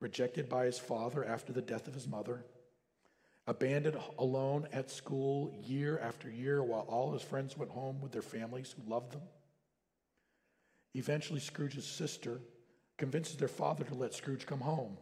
rejected 0.00 0.48
by 0.48 0.66
his 0.66 0.78
father 0.78 1.24
after 1.24 1.52
the 1.52 1.62
death 1.62 1.88
of 1.88 1.94
his 1.94 2.06
mother, 2.06 2.44
abandoned 3.46 3.98
alone 4.18 4.68
at 4.72 4.90
school 4.90 5.54
year 5.66 5.98
after 6.00 6.30
year 6.30 6.62
while 6.62 6.86
all 6.88 7.12
his 7.12 7.22
friends 7.22 7.56
went 7.56 7.70
home 7.70 8.00
with 8.00 8.12
their 8.12 8.22
families 8.22 8.74
who 8.76 8.90
loved 8.90 9.12
them. 9.12 9.22
Eventually, 10.94 11.40
Scrooge's 11.40 11.86
sister 11.86 12.40
convinces 12.96 13.36
their 13.36 13.48
father 13.48 13.84
to 13.84 13.94
let 13.94 14.14
Scrooge 14.14 14.46
come 14.46 14.60
home. 14.60 14.96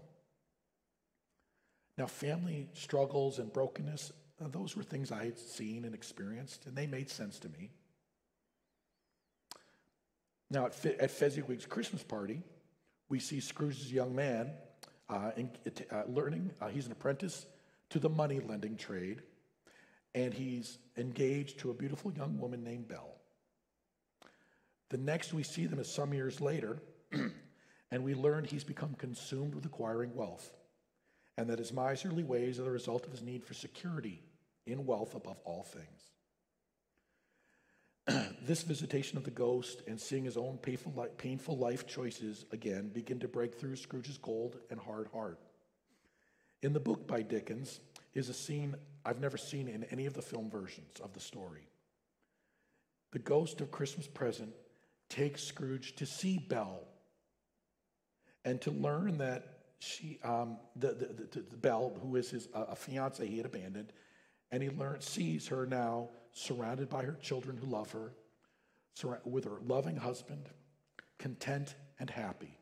Now, 1.98 2.06
family 2.06 2.68
struggles 2.72 3.38
and 3.38 3.52
brokenness, 3.52 4.12
uh, 4.42 4.48
those 4.48 4.76
were 4.76 4.82
things 4.82 5.12
I 5.12 5.24
had 5.24 5.38
seen 5.38 5.84
and 5.84 5.94
experienced, 5.94 6.66
and 6.66 6.76
they 6.76 6.86
made 6.86 7.10
sense 7.10 7.38
to 7.40 7.48
me. 7.48 7.70
Now, 10.50 10.66
at, 10.66 10.84
at 10.84 11.10
Fezziwig's 11.10 11.66
Christmas 11.66 12.02
party, 12.02 12.42
we 13.08 13.18
see 13.18 13.40
Scrooge's 13.40 13.92
young 13.92 14.14
man 14.14 14.52
uh, 15.08 15.30
in, 15.36 15.50
uh, 15.90 16.02
learning, 16.06 16.50
uh, 16.60 16.68
he's 16.68 16.86
an 16.86 16.92
apprentice 16.92 17.46
to 17.90 17.98
the 17.98 18.08
money 18.08 18.40
lending 18.40 18.76
trade, 18.76 19.20
and 20.14 20.32
he's 20.32 20.78
engaged 20.96 21.58
to 21.60 21.70
a 21.70 21.74
beautiful 21.74 22.12
young 22.12 22.38
woman 22.38 22.64
named 22.64 22.88
Belle. 22.88 23.14
The 24.88 24.96
next 24.98 25.32
we 25.34 25.42
see 25.42 25.66
them 25.66 25.78
is 25.78 25.90
some 25.90 26.14
years 26.14 26.40
later, 26.40 26.78
and 27.90 28.04
we 28.04 28.14
learn 28.14 28.44
he's 28.44 28.64
become 28.64 28.94
consumed 28.94 29.54
with 29.54 29.64
acquiring 29.64 30.14
wealth, 30.14 30.50
and 31.36 31.48
that 31.48 31.58
his 31.58 31.72
miserly 31.72 32.24
ways 32.24 32.58
are 32.58 32.64
the 32.64 32.70
result 32.70 33.06
of 33.06 33.12
his 33.12 33.22
need 33.22 33.44
for 33.44 33.54
security 33.54 34.22
in 34.66 34.86
wealth 34.86 35.14
above 35.14 35.38
all 35.44 35.62
things. 35.62 36.12
this 38.46 38.62
visitation 38.62 39.16
of 39.16 39.24
the 39.24 39.30
ghost 39.30 39.82
and 39.86 40.00
seeing 40.00 40.24
his 40.24 40.36
own 40.36 40.58
painful, 40.58 41.56
life 41.56 41.86
choices 41.86 42.44
again 42.52 42.88
begin 42.88 43.20
to 43.20 43.28
break 43.28 43.54
through 43.54 43.76
Scrooge's 43.76 44.18
cold 44.18 44.58
and 44.70 44.80
hard 44.80 45.08
heart. 45.12 45.38
In 46.62 46.72
the 46.72 46.80
book 46.80 47.06
by 47.06 47.22
Dickens 47.22 47.80
is 48.14 48.28
a 48.28 48.34
scene 48.34 48.74
I've 49.04 49.20
never 49.20 49.36
seen 49.36 49.68
in 49.68 49.84
any 49.84 50.06
of 50.06 50.14
the 50.14 50.22
film 50.22 50.50
versions 50.50 51.00
of 51.02 51.12
the 51.12 51.20
story. 51.20 51.68
The 53.12 53.18
ghost 53.18 53.60
of 53.60 53.70
Christmas 53.70 54.06
present 54.06 54.52
takes 55.08 55.42
Scrooge 55.42 55.94
to 55.96 56.06
see 56.06 56.38
Belle 56.38 56.82
and 58.44 58.60
to 58.62 58.70
learn 58.70 59.18
that 59.18 59.51
she, 59.82 60.20
um, 60.22 60.58
the, 60.76 60.88
the, 60.88 61.06
the, 61.06 61.40
the, 61.50 61.56
Belle, 61.56 61.98
who 62.00 62.14
is 62.14 62.30
his 62.30 62.48
uh, 62.54 62.66
a 62.68 62.76
fiance 62.76 63.26
he 63.26 63.36
had 63.36 63.46
abandoned, 63.46 63.92
and 64.52 64.62
he 64.62 64.70
learns, 64.70 65.04
sees 65.08 65.48
her 65.48 65.66
now 65.66 66.10
surrounded 66.32 66.88
by 66.88 67.02
her 67.02 67.18
children 67.20 67.56
who 67.56 67.66
love 67.66 67.90
her, 67.90 68.12
with 69.24 69.44
her 69.44 69.58
loving 69.66 69.96
husband, 69.96 70.48
content 71.18 71.74
and 71.98 72.08
happy. 72.08 72.56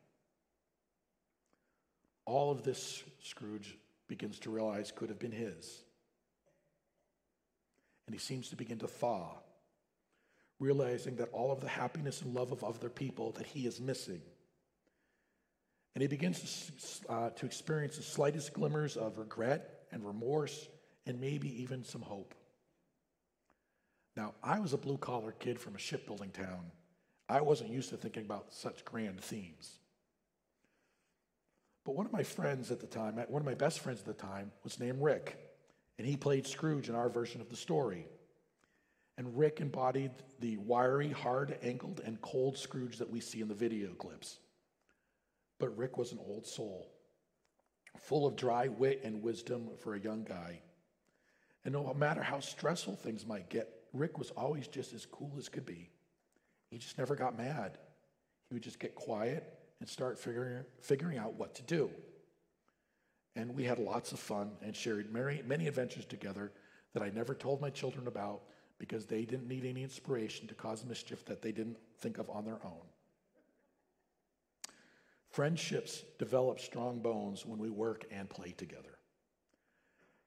All 2.24 2.50
of 2.50 2.62
this, 2.62 3.02
Scrooge 3.22 3.76
begins 4.08 4.38
to 4.40 4.50
realize 4.50 4.90
could 4.90 5.10
have 5.10 5.18
been 5.18 5.32
his. 5.32 5.82
And 8.06 8.14
he 8.14 8.18
seems 8.18 8.48
to 8.48 8.56
begin 8.56 8.78
to 8.78 8.88
thaw, 8.88 9.36
realizing 10.58 11.16
that 11.16 11.28
all 11.32 11.52
of 11.52 11.60
the 11.60 11.68
happiness 11.68 12.22
and 12.22 12.34
love 12.34 12.50
of 12.50 12.64
other 12.64 12.88
people 12.88 13.32
that 13.32 13.46
he 13.46 13.66
is 13.66 13.78
missing. 13.78 14.22
And 15.94 16.02
he 16.02 16.08
begins 16.08 17.00
to, 17.06 17.12
uh, 17.12 17.30
to 17.30 17.46
experience 17.46 17.96
the 17.96 18.02
slightest 18.02 18.52
glimmers 18.52 18.96
of 18.96 19.18
regret 19.18 19.86
and 19.90 20.06
remorse 20.06 20.68
and 21.06 21.20
maybe 21.20 21.62
even 21.62 21.82
some 21.84 22.02
hope. 22.02 22.34
Now, 24.16 24.34
I 24.42 24.60
was 24.60 24.72
a 24.72 24.78
blue 24.78 24.98
collar 24.98 25.32
kid 25.32 25.58
from 25.58 25.74
a 25.74 25.78
shipbuilding 25.78 26.30
town. 26.30 26.70
I 27.28 27.40
wasn't 27.40 27.70
used 27.70 27.90
to 27.90 27.96
thinking 27.96 28.24
about 28.24 28.52
such 28.52 28.84
grand 28.84 29.20
themes. 29.20 29.78
But 31.84 31.94
one 31.94 32.06
of 32.06 32.12
my 32.12 32.22
friends 32.22 32.70
at 32.70 32.80
the 32.80 32.86
time, 32.86 33.16
one 33.28 33.40
of 33.40 33.46
my 33.46 33.54
best 33.54 33.80
friends 33.80 34.00
at 34.00 34.06
the 34.06 34.12
time, 34.12 34.52
was 34.62 34.78
named 34.78 35.00
Rick. 35.00 35.38
and 35.98 36.06
he 36.06 36.16
played 36.16 36.46
Scrooge 36.46 36.88
in 36.88 36.94
our 36.94 37.10
version 37.10 37.42
of 37.42 37.50
the 37.50 37.56
story. 37.56 38.06
And 39.18 39.36
Rick 39.36 39.60
embodied 39.60 40.12
the 40.38 40.56
wiry, 40.56 41.10
hard 41.10 41.58
ankled, 41.62 42.00
and 42.04 42.20
cold 42.22 42.56
Scrooge 42.56 42.96
that 42.98 43.10
we 43.10 43.20
see 43.20 43.42
in 43.42 43.48
the 43.48 43.54
video 43.54 43.90
clips. 43.90 44.38
But 45.60 45.76
Rick 45.76 45.98
was 45.98 46.10
an 46.10 46.18
old 46.26 46.46
soul, 46.46 46.90
full 47.98 48.26
of 48.26 48.34
dry 48.34 48.66
wit 48.66 49.02
and 49.04 49.22
wisdom 49.22 49.68
for 49.78 49.94
a 49.94 50.00
young 50.00 50.24
guy. 50.24 50.62
And 51.64 51.74
no 51.74 51.94
matter 51.94 52.22
how 52.22 52.40
stressful 52.40 52.96
things 52.96 53.26
might 53.26 53.50
get, 53.50 53.68
Rick 53.92 54.18
was 54.18 54.30
always 54.30 54.66
just 54.66 54.94
as 54.94 55.04
cool 55.04 55.34
as 55.38 55.48
could 55.48 55.66
be. 55.66 55.90
He 56.70 56.78
just 56.78 56.96
never 56.96 57.14
got 57.14 57.36
mad. 57.36 57.78
He 58.48 58.54
would 58.54 58.62
just 58.62 58.80
get 58.80 58.94
quiet 58.94 59.44
and 59.80 59.88
start 59.88 60.18
figuring, 60.18 60.64
figuring 60.80 61.18
out 61.18 61.34
what 61.34 61.54
to 61.56 61.62
do. 61.62 61.90
And 63.36 63.54
we 63.54 63.64
had 63.64 63.78
lots 63.78 64.12
of 64.12 64.18
fun 64.18 64.52
and 64.62 64.74
shared 64.74 65.12
many, 65.12 65.42
many 65.46 65.68
adventures 65.68 66.06
together 66.06 66.52
that 66.94 67.02
I 67.02 67.10
never 67.10 67.34
told 67.34 67.60
my 67.60 67.70
children 67.70 68.06
about 68.06 68.42
because 68.78 69.04
they 69.04 69.24
didn't 69.24 69.46
need 69.46 69.66
any 69.66 69.82
inspiration 69.82 70.48
to 70.48 70.54
cause 70.54 70.84
mischief 70.86 71.24
that 71.26 71.42
they 71.42 71.52
didn't 71.52 71.76
think 71.98 72.18
of 72.18 72.30
on 72.30 72.46
their 72.46 72.58
own. 72.64 72.86
Friendships 75.30 76.02
develop 76.18 76.58
strong 76.58 77.00
bones 77.00 77.46
when 77.46 77.58
we 77.58 77.70
work 77.70 78.04
and 78.10 78.28
play 78.28 78.50
together. 78.50 78.98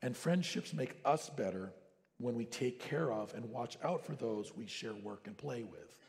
And 0.01 0.15
friendships 0.15 0.74
make 0.74 0.98
us 1.03 1.29
better 1.29 1.74
when 2.19 2.36
we 2.36 2.45
take 2.45 2.79
care 2.79 3.12
of 3.12 3.33
and 3.33 3.50
watch 3.50 3.77
out 3.83 4.05
for 4.05 4.15
those 4.15 4.55
we 4.55 4.65
share 4.65 4.93
work 4.93 5.27
and 5.27 5.38
play 5.38 5.63
with. 5.63 6.00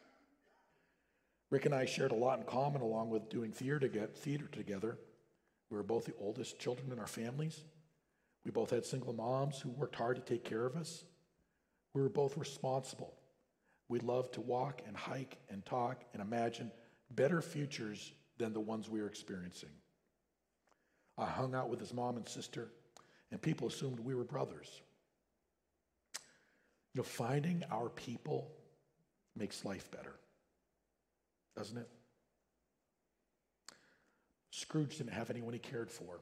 Rick 1.51 1.67
and 1.67 1.75
I 1.75 1.87
shared 1.87 2.13
a 2.13 2.17
lot 2.17 2.39
in 2.39 2.45
common 2.45 2.83
along 2.83 3.11
with 3.11 3.29
doing 3.29 3.53
theater 3.53 3.79
together. 3.81 4.99
We 5.71 5.77
were 5.77 5.83
both 5.83 6.05
the 6.05 6.15
oldest 6.21 6.59
children 6.59 6.93
in 6.93 6.99
our 6.99 7.07
families. 7.07 7.61
We 8.45 8.51
both 8.51 8.71
had 8.71 8.85
single 8.85 9.13
moms 9.13 9.61
who 9.61 9.71
worked 9.71 9.97
hard 9.97 10.17
to 10.17 10.23
take 10.23 10.45
care 10.45 10.67
of 10.67 10.77
us. 10.77 11.05
We 11.95 12.03
were 12.03 12.09
both 12.09 12.37
responsible. 12.37 13.15
We 13.89 13.99
loved 14.01 14.35
to 14.35 14.41
walk 14.41 14.83
and 14.87 14.97
hike 14.97 15.39
and 15.49 15.65
talk 15.65 16.05
and 16.13 16.23
imagine 16.23 16.71
better 17.11 17.41
futures 17.41 18.13
than 18.39 18.53
the 18.53 18.61
ones 18.61 18.89
we 18.89 19.01
were 19.01 19.07
experiencing. 19.07 19.71
I 21.17 21.27
hung 21.27 21.55
out 21.55 21.69
with 21.69 21.81
his 21.81 21.95
mom 21.95 22.17
and 22.17 22.29
sister, 22.29 22.69
and 23.31 23.41
people 23.41 23.69
assumed 23.69 24.01
we 24.01 24.15
were 24.15 24.25
brothers. 24.25 24.81
You 26.93 27.01
know, 27.01 27.05
finding 27.05 27.63
our 27.71 27.89
people 27.89 28.51
makes 29.37 29.65
life 29.65 29.91
better, 29.91 30.15
doesn't 31.57 31.79
it? 31.79 31.89
Scrooge 34.51 34.99
didn't 34.99 35.13
have 35.13 35.31
anyone 35.31 35.53
he 35.53 35.59
cared 35.59 35.91
for, 35.91 36.21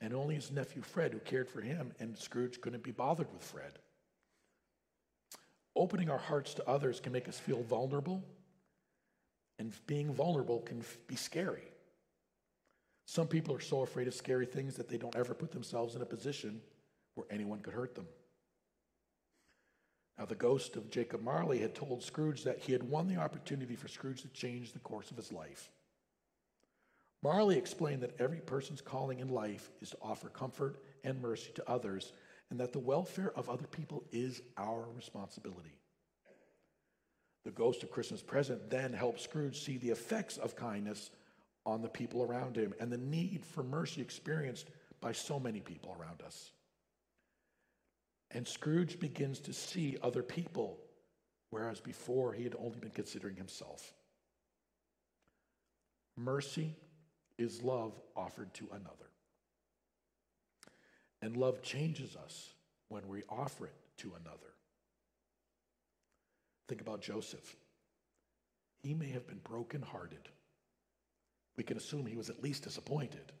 and 0.00 0.12
only 0.12 0.34
his 0.34 0.50
nephew 0.50 0.82
Fred 0.82 1.12
who 1.12 1.20
cared 1.20 1.48
for 1.48 1.60
him, 1.60 1.92
and 2.00 2.16
Scrooge 2.18 2.60
couldn't 2.60 2.82
be 2.82 2.90
bothered 2.90 3.32
with 3.32 3.42
Fred. 3.42 3.78
Opening 5.76 6.10
our 6.10 6.18
hearts 6.18 6.54
to 6.54 6.68
others 6.68 7.00
can 7.00 7.12
make 7.12 7.28
us 7.28 7.38
feel 7.38 7.62
vulnerable 7.62 8.24
and 9.58 9.72
being 9.86 10.12
vulnerable 10.12 10.60
can 10.60 10.82
be 11.06 11.16
scary. 11.16 11.62
Some 13.06 13.28
people 13.28 13.54
are 13.54 13.60
so 13.60 13.82
afraid 13.82 14.08
of 14.08 14.14
scary 14.14 14.46
things 14.46 14.74
that 14.76 14.88
they 14.88 14.98
don't 14.98 15.16
ever 15.16 15.32
put 15.32 15.52
themselves 15.52 15.94
in 15.94 16.02
a 16.02 16.06
position 16.06 16.60
where 17.14 17.26
anyone 17.30 17.60
could 17.60 17.72
hurt 17.72 17.94
them. 17.94 18.06
Now, 20.18 20.24
the 20.24 20.34
ghost 20.34 20.76
of 20.76 20.90
Jacob 20.90 21.22
Marley 21.22 21.58
had 21.58 21.74
told 21.74 22.02
Scrooge 22.02 22.42
that 22.44 22.58
he 22.58 22.72
had 22.72 22.82
won 22.82 23.06
the 23.06 23.16
opportunity 23.16 23.76
for 23.76 23.88
Scrooge 23.88 24.22
to 24.22 24.28
change 24.28 24.72
the 24.72 24.78
course 24.78 25.10
of 25.10 25.16
his 25.16 25.30
life. 25.30 25.70
Marley 27.22 27.58
explained 27.58 28.02
that 28.02 28.18
every 28.18 28.40
person's 28.40 28.80
calling 28.80 29.20
in 29.20 29.28
life 29.28 29.70
is 29.80 29.90
to 29.90 29.98
offer 30.02 30.28
comfort 30.28 30.82
and 31.04 31.20
mercy 31.20 31.50
to 31.54 31.70
others, 31.70 32.12
and 32.50 32.60
that 32.60 32.72
the 32.72 32.78
welfare 32.78 33.32
of 33.36 33.50
other 33.50 33.66
people 33.66 34.04
is 34.12 34.42
our 34.56 34.86
responsibility. 34.94 35.78
The 37.46 37.52
ghost 37.52 37.84
of 37.84 37.92
Christmas 37.92 38.22
present 38.22 38.70
then 38.70 38.92
helps 38.92 39.22
Scrooge 39.22 39.60
see 39.62 39.78
the 39.78 39.90
effects 39.90 40.36
of 40.36 40.56
kindness 40.56 41.12
on 41.64 41.80
the 41.80 41.88
people 41.88 42.24
around 42.24 42.56
him 42.56 42.74
and 42.80 42.90
the 42.90 42.98
need 42.98 43.44
for 43.44 43.62
mercy 43.62 44.00
experienced 44.00 44.68
by 45.00 45.12
so 45.12 45.38
many 45.38 45.60
people 45.60 45.96
around 45.96 46.22
us. 46.22 46.50
And 48.32 48.48
Scrooge 48.48 48.98
begins 48.98 49.38
to 49.40 49.52
see 49.52 49.96
other 50.02 50.24
people, 50.24 50.80
whereas 51.50 51.78
before 51.78 52.32
he 52.32 52.42
had 52.42 52.56
only 52.58 52.80
been 52.80 52.90
considering 52.90 53.36
himself. 53.36 53.94
Mercy 56.16 56.74
is 57.38 57.62
love 57.62 57.92
offered 58.16 58.52
to 58.54 58.66
another. 58.72 59.10
And 61.22 61.36
love 61.36 61.62
changes 61.62 62.16
us 62.16 62.54
when 62.88 63.06
we 63.06 63.22
offer 63.28 63.66
it 63.66 63.74
to 63.98 64.14
another. 64.20 64.55
Think 66.68 66.80
about 66.80 67.00
Joseph. 67.00 67.56
He 68.82 68.94
may 68.94 69.08
have 69.10 69.26
been 69.26 69.40
brokenhearted. 69.44 70.28
We 71.56 71.64
can 71.64 71.76
assume 71.76 72.06
he 72.06 72.16
was 72.16 72.30
at 72.30 72.42
least 72.42 72.64
disappointed. 72.64 73.32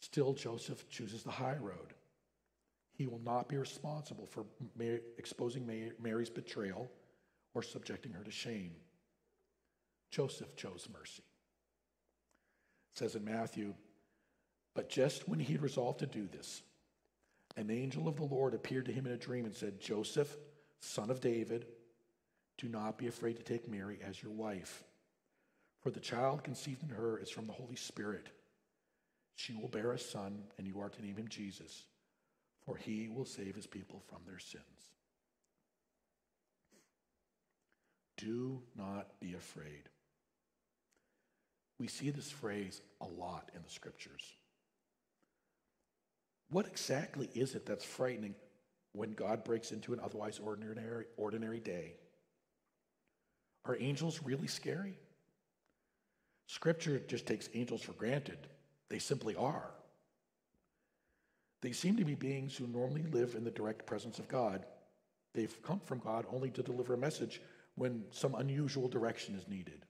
Still, 0.00 0.32
Joseph 0.32 0.88
chooses 0.88 1.22
the 1.22 1.30
high 1.30 1.56
road. 1.60 1.94
He 2.92 3.06
will 3.06 3.20
not 3.24 3.48
be 3.48 3.56
responsible 3.56 4.26
for 4.26 4.44
Mary, 4.76 5.00
exposing 5.18 5.92
Mary's 6.00 6.30
betrayal 6.30 6.90
or 7.54 7.62
subjecting 7.62 8.12
her 8.12 8.24
to 8.24 8.30
shame. 8.30 8.72
Joseph 10.10 10.56
chose 10.56 10.88
mercy. 10.92 11.22
It 12.92 12.98
says 12.98 13.14
in 13.14 13.24
Matthew, 13.24 13.74
but 14.74 14.88
just 14.88 15.28
when 15.28 15.38
he 15.38 15.52
had 15.52 15.62
resolved 15.62 16.00
to 16.00 16.06
do 16.06 16.26
this, 16.26 16.62
an 17.56 17.70
angel 17.70 18.08
of 18.08 18.16
the 18.16 18.24
Lord 18.24 18.54
appeared 18.54 18.86
to 18.86 18.92
him 18.92 19.06
in 19.06 19.12
a 19.12 19.16
dream 19.16 19.44
and 19.44 19.54
said, 19.54 19.80
Joseph, 19.80 20.36
son 20.80 21.10
of 21.10 21.20
David, 21.20 21.66
do 22.58 22.68
not 22.68 22.98
be 22.98 23.06
afraid 23.06 23.36
to 23.36 23.42
take 23.42 23.68
Mary 23.68 23.98
as 24.06 24.22
your 24.22 24.32
wife, 24.32 24.84
for 25.80 25.90
the 25.90 26.00
child 26.00 26.44
conceived 26.44 26.82
in 26.82 26.90
her 26.90 27.18
is 27.18 27.30
from 27.30 27.46
the 27.46 27.52
Holy 27.52 27.76
Spirit. 27.76 28.28
She 29.34 29.54
will 29.54 29.68
bear 29.68 29.92
a 29.92 29.98
son, 29.98 30.44
and 30.58 30.66
you 30.66 30.80
are 30.80 30.90
to 30.90 31.02
name 31.02 31.16
him 31.16 31.28
Jesus, 31.28 31.84
for 32.66 32.76
he 32.76 33.08
will 33.08 33.24
save 33.24 33.54
his 33.54 33.66
people 33.66 34.02
from 34.08 34.18
their 34.26 34.38
sins. 34.38 34.64
Do 38.18 38.60
not 38.76 39.18
be 39.20 39.32
afraid. 39.32 39.88
We 41.78 41.86
see 41.86 42.10
this 42.10 42.30
phrase 42.30 42.82
a 43.00 43.06
lot 43.06 43.50
in 43.54 43.62
the 43.62 43.70
scriptures. 43.70 44.34
What 46.50 46.66
exactly 46.66 47.30
is 47.34 47.54
it 47.54 47.64
that's 47.64 47.84
frightening 47.84 48.34
when 48.92 49.12
God 49.12 49.44
breaks 49.44 49.72
into 49.72 49.92
an 49.92 50.00
otherwise 50.00 50.40
ordinary, 50.42 51.06
ordinary 51.16 51.60
day. 51.60 51.94
Are 53.64 53.76
angels 53.78 54.20
really 54.24 54.46
scary? 54.46 54.98
Scripture 56.46 56.98
just 57.06 57.26
takes 57.26 57.48
angels 57.54 57.82
for 57.82 57.92
granted. 57.92 58.38
They 58.88 58.98
simply 58.98 59.36
are. 59.36 59.70
They 61.60 61.72
seem 61.72 61.96
to 61.96 62.04
be 62.04 62.14
beings 62.14 62.56
who 62.56 62.66
normally 62.66 63.04
live 63.12 63.34
in 63.34 63.44
the 63.44 63.50
direct 63.50 63.86
presence 63.86 64.18
of 64.18 64.28
God. 64.28 64.64
They've 65.34 65.62
come 65.62 65.80
from 65.84 65.98
God 65.98 66.26
only 66.32 66.50
to 66.50 66.62
deliver 66.62 66.94
a 66.94 66.98
message 66.98 67.40
when 67.76 68.04
some 68.10 68.34
unusual 68.34 68.88
direction 68.88 69.36
is 69.36 69.46
needed. 69.46 69.84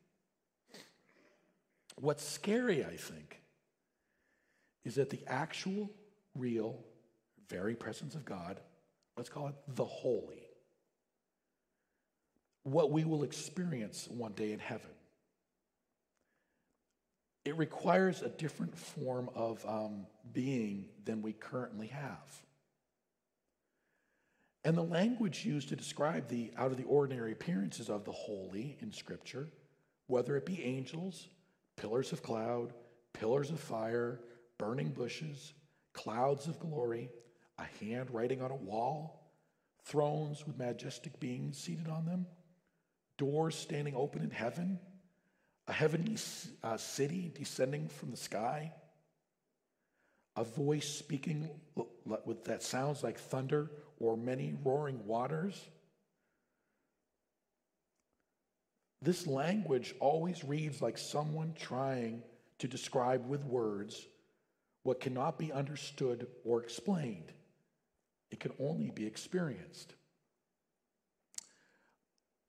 What's 1.96 2.24
scary, 2.24 2.84
I 2.84 2.96
think, 2.96 3.40
is 4.84 4.96
that 4.96 5.10
the 5.10 5.20
actual, 5.26 5.90
real, 6.34 6.78
very 7.48 7.74
presence 7.74 8.14
of 8.14 8.24
God 8.24 8.60
let's 9.20 9.28
call 9.28 9.48
it 9.48 9.54
the 9.76 9.84
holy, 9.84 10.48
what 12.62 12.90
we 12.90 13.04
will 13.04 13.22
experience 13.22 14.08
one 14.08 14.32
day 14.32 14.50
in 14.50 14.58
heaven. 14.58 14.92
It 17.44 17.54
requires 17.58 18.22
a 18.22 18.30
different 18.30 18.74
form 18.74 19.28
of 19.34 19.62
um, 19.68 20.06
being 20.32 20.86
than 21.04 21.20
we 21.20 21.34
currently 21.34 21.88
have. 21.88 22.42
And 24.64 24.74
the 24.74 24.84
language 24.84 25.44
used 25.44 25.68
to 25.68 25.76
describe 25.76 26.28
the 26.28 26.50
out 26.56 26.70
of 26.70 26.78
the 26.78 26.84
ordinary 26.84 27.32
appearances 27.32 27.90
of 27.90 28.06
the 28.06 28.12
holy 28.12 28.78
in 28.80 28.90
Scripture, 28.90 29.50
whether 30.06 30.34
it 30.38 30.46
be 30.46 30.64
angels, 30.64 31.28
pillars 31.76 32.12
of 32.12 32.22
cloud, 32.22 32.72
pillars 33.12 33.50
of 33.50 33.60
fire, 33.60 34.18
burning 34.56 34.88
bushes, 34.88 35.52
clouds 35.92 36.46
of 36.46 36.58
glory, 36.58 37.10
a 37.60 37.84
hand 37.84 38.08
writing 38.10 38.42
on 38.42 38.50
a 38.50 38.56
wall, 38.56 39.30
thrones 39.84 40.46
with 40.46 40.58
majestic 40.58 41.18
beings 41.20 41.58
seated 41.58 41.88
on 41.88 42.06
them, 42.06 42.26
doors 43.18 43.54
standing 43.54 43.94
open 43.94 44.22
in 44.22 44.30
heaven, 44.30 44.78
a 45.68 45.72
heavenly 45.72 46.16
uh, 46.64 46.76
city 46.76 47.30
descending 47.34 47.88
from 47.88 48.10
the 48.10 48.16
sky, 48.16 48.72
a 50.36 50.44
voice 50.44 50.88
speaking 50.88 51.50
with 52.24 52.44
that 52.44 52.62
sounds 52.62 53.02
like 53.02 53.18
thunder 53.18 53.70
or 53.98 54.16
many 54.16 54.56
roaring 54.64 55.04
waters. 55.06 55.68
This 59.02 59.26
language 59.26 59.94
always 60.00 60.44
reads 60.44 60.80
like 60.80 60.98
someone 60.98 61.54
trying 61.58 62.22
to 62.58 62.68
describe 62.68 63.26
with 63.26 63.44
words 63.44 64.06
What 64.82 65.00
cannot 65.00 65.38
be 65.38 65.52
understood 65.52 66.26
or 66.44 66.62
explained, 66.62 67.32
it 68.30 68.40
can 68.40 68.52
only 68.60 68.90
be 68.90 69.06
experienced. 69.06 69.94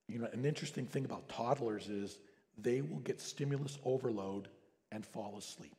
You 0.07 0.19
know, 0.19 0.27
an 0.31 0.45
interesting 0.45 0.85
thing 0.85 1.05
about 1.05 1.29
toddlers 1.29 1.87
is 1.87 2.19
they 2.57 2.81
will 2.81 2.99
get 2.99 3.21
stimulus 3.21 3.77
overload 3.85 4.49
and 4.91 5.05
fall 5.05 5.35
asleep. 5.37 5.75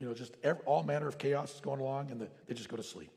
You 0.00 0.08
know, 0.08 0.14
just 0.14 0.34
every, 0.42 0.62
all 0.64 0.82
manner 0.82 1.08
of 1.08 1.18
chaos 1.18 1.54
is 1.54 1.60
going 1.60 1.80
along 1.80 2.10
and 2.10 2.20
the, 2.20 2.28
they 2.46 2.54
just 2.54 2.68
go 2.68 2.76
to 2.76 2.82
sleep. 2.82 3.10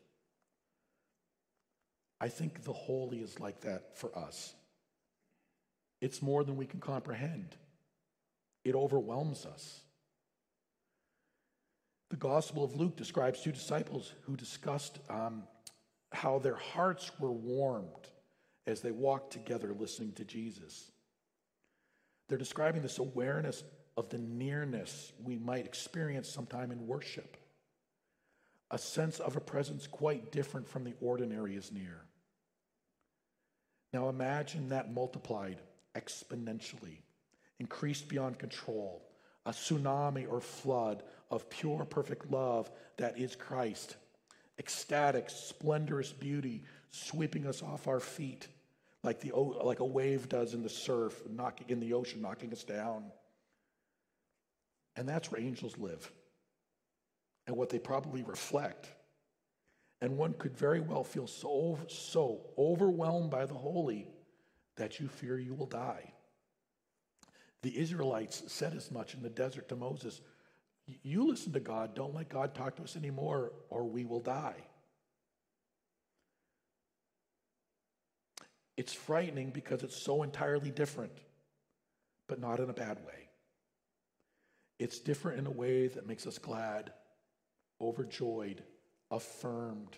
I 2.21 2.27
think 2.27 2.63
the 2.63 2.73
holy 2.73 3.19
is 3.19 3.39
like 3.39 3.61
that 3.61 3.97
for 3.97 4.15
us. 4.17 4.53
It's 6.01 6.21
more 6.21 6.43
than 6.43 6.57
we 6.57 6.65
can 6.65 6.79
comprehend, 6.79 7.55
it 8.63 8.75
overwhelms 8.75 9.45
us. 9.45 9.81
The 12.09 12.15
Gospel 12.15 12.63
of 12.63 12.75
Luke 12.75 12.95
describes 12.95 13.41
two 13.41 13.51
disciples 13.51 14.13
who 14.21 14.35
discussed 14.35 14.99
um, 15.09 15.43
how 16.11 16.39
their 16.39 16.55
hearts 16.55 17.11
were 17.19 17.31
warmed 17.31 18.09
as 18.65 18.81
they 18.81 18.91
walked 18.91 19.31
together 19.31 19.73
listening 19.77 20.13
to 20.13 20.23
Jesus. 20.23 20.91
They're 22.27 22.37
describing 22.37 22.81
this 22.81 22.99
awareness 22.99 23.63
of 23.95 24.09
the 24.09 24.17
nearness 24.17 25.11
we 25.23 25.37
might 25.37 25.65
experience 25.65 26.29
sometime 26.29 26.71
in 26.71 26.87
worship. 26.87 27.37
A 28.71 28.77
sense 28.77 29.19
of 29.19 29.35
a 29.35 29.41
presence 29.41 29.87
quite 29.87 30.31
different 30.31 30.67
from 30.67 30.83
the 30.83 30.93
ordinary 31.01 31.55
is 31.55 31.71
near. 31.71 32.01
Now 33.93 34.09
imagine 34.09 34.69
that 34.69 34.93
multiplied 34.93 35.59
exponentially, 35.95 36.99
increased 37.59 38.07
beyond 38.07 38.37
control, 38.37 39.03
a 39.45 39.51
tsunami 39.51 40.29
or 40.29 40.39
flood 40.39 41.03
of 41.31 41.49
pure, 41.49 41.85
perfect 41.85 42.31
love 42.31 42.69
that 42.97 43.17
is 43.17 43.35
Christ, 43.35 43.97
ecstatic, 44.57 45.29
splendorous 45.29 46.11
beauty 46.11 46.63
sweeping 46.91 47.45
us 47.45 47.61
off 47.61 47.87
our 47.87 47.99
feet 47.99 48.47
like, 49.03 49.21
the, 49.21 49.31
like 49.33 49.79
a 49.79 49.85
wave 49.85 50.27
does 50.27 50.53
in 50.53 50.61
the 50.61 50.69
surf, 50.69 51.21
knocking 51.29 51.69
in 51.69 51.79
the 51.79 51.93
ocean, 51.93 52.21
knocking 52.21 52.51
us 52.51 52.63
down. 52.63 53.05
And 54.95 55.07
that's 55.07 55.31
where 55.31 55.39
angels 55.39 55.77
live 55.77 56.11
and 57.47 57.55
what 57.55 57.69
they 57.69 57.79
probably 57.79 58.23
reflect. 58.23 58.89
And 60.01 60.17
one 60.17 60.33
could 60.33 60.57
very 60.57 60.81
well 60.81 61.03
feel 61.03 61.27
so, 61.27 61.79
so 61.87 62.41
overwhelmed 62.57 63.31
by 63.31 63.45
the 63.45 63.53
holy 63.53 64.07
that 64.75 64.99
you 64.99 65.07
fear 65.07 65.39
you 65.39 65.53
will 65.53 65.65
die. 65.65 66.11
The 67.61 67.77
Israelites 67.77 68.43
said 68.47 68.73
as 68.73 68.91
much 68.91 69.13
in 69.13 69.21
the 69.21 69.29
desert 69.29 69.69
to 69.69 69.75
Moses 69.75 70.21
You 71.03 71.27
listen 71.27 71.53
to 71.53 71.59
God, 71.59 71.95
don't 71.95 72.15
let 72.15 72.29
God 72.29 72.53
talk 72.53 72.75
to 72.77 72.83
us 72.83 72.95
anymore, 72.95 73.51
or 73.69 73.83
we 73.83 74.05
will 74.05 74.19
die. 74.19 74.55
It's 78.77 78.93
frightening 78.93 79.49
because 79.49 79.83
it's 79.83 79.95
so 79.95 80.23
entirely 80.23 80.71
different, 80.71 81.11
but 82.27 82.39
not 82.39 82.59
in 82.59 82.69
a 82.69 82.73
bad 82.73 82.97
way. 83.05 83.27
It's 84.79 84.99
different 84.99 85.39
in 85.39 85.47
a 85.47 85.51
way 85.51 85.87
that 85.87 86.07
makes 86.07 86.25
us 86.25 86.37
glad, 86.37 86.93
overjoyed, 87.81 88.63
affirmed, 89.11 89.97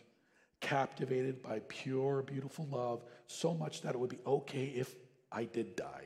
captivated 0.61 1.43
by 1.43 1.61
pure, 1.67 2.23
beautiful 2.23 2.67
love, 2.71 3.03
so 3.27 3.53
much 3.53 3.81
that 3.81 3.93
it 3.93 3.99
would 3.99 4.09
be 4.09 4.19
okay 4.25 4.65
if 4.75 4.95
I 5.31 5.43
did 5.43 5.75
die. 5.75 6.05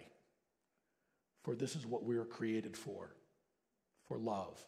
For 1.43 1.56
this 1.56 1.76
is 1.76 1.86
what 1.86 2.04
we 2.04 2.17
were 2.17 2.26
created 2.26 2.76
for 2.76 3.15
for 4.08 4.17
love, 4.17 4.63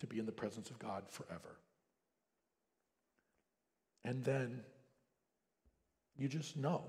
to 0.00 0.06
be 0.06 0.18
in 0.18 0.26
the 0.26 0.32
presence 0.32 0.70
of 0.70 0.78
God 0.78 1.04
forever. 1.08 1.58
And 4.04 4.22
then 4.24 4.60
you 6.18 6.28
just 6.28 6.56
know 6.56 6.84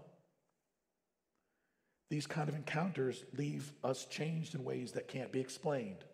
these 2.10 2.28
kind 2.28 2.48
of 2.48 2.56
encounters 2.56 3.24
leave 3.38 3.74
us 3.84 4.06
changed 4.06 4.56
in 4.56 4.63
ways 4.63 4.93
that 4.93 5.08
can't 5.08 5.32
be 5.32 5.39
explained. 5.39 6.06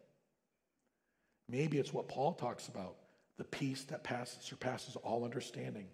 Maybe 1.49 1.77
it's 1.77 1.93
what 1.93 2.07
Paul 2.07 2.33
talks 2.33 2.67
about 2.67 2.95
the 3.37 3.43
peace 3.43 3.83
that 3.85 4.03
passes, 4.03 4.43
surpasses 4.43 4.95
all 4.97 5.23
understanding, 5.23 5.87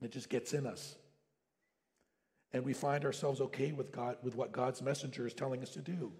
and 0.00 0.08
it 0.08 0.12
just 0.12 0.28
gets 0.28 0.52
in 0.52 0.66
us. 0.66 0.96
And 2.52 2.64
we 2.64 2.72
find 2.72 3.04
ourselves 3.04 3.40
okay 3.40 3.72
with 3.72 3.92
God, 3.92 4.16
with 4.22 4.36
what 4.36 4.52
God's 4.52 4.80
messenger 4.80 5.26
is 5.26 5.34
telling 5.34 5.62
us 5.62 5.70
to 5.70 5.80
do. 5.80 6.12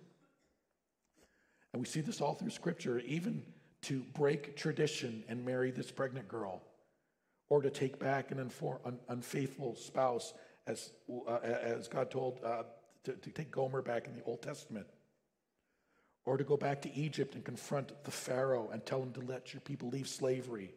And 1.72 1.80
we 1.80 1.86
see 1.86 2.00
this 2.00 2.20
all 2.20 2.34
through 2.34 2.50
Scripture, 2.50 2.98
even 3.00 3.44
to 3.86 4.00
break 4.14 4.56
tradition 4.56 5.22
and 5.28 5.44
marry 5.44 5.70
this 5.70 5.92
pregnant 5.92 6.26
girl, 6.26 6.60
or 7.48 7.62
to 7.62 7.70
take 7.70 8.00
back 8.00 8.32
an 8.32 8.50
unfaithful 9.08 9.76
spouse, 9.76 10.34
as, 10.66 10.90
uh, 11.28 11.36
as 11.36 11.86
God 11.86 12.10
told 12.10 12.40
uh, 12.44 12.64
to, 13.04 13.12
to 13.12 13.30
take 13.30 13.52
Gomer 13.52 13.82
back 13.82 14.08
in 14.08 14.16
the 14.16 14.24
Old 14.24 14.42
Testament. 14.42 14.86
Or 16.24 16.36
to 16.36 16.42
go 16.42 16.56
back 16.56 16.82
to 16.82 16.92
Egypt 16.92 17.36
and 17.36 17.44
confront 17.44 17.92
the 18.02 18.10
Pharaoh 18.10 18.70
and 18.72 18.84
tell 18.84 19.00
him 19.00 19.12
to 19.12 19.20
let 19.20 19.54
your 19.54 19.60
people 19.60 19.90
leave 19.90 20.08
slavery. 20.08 20.74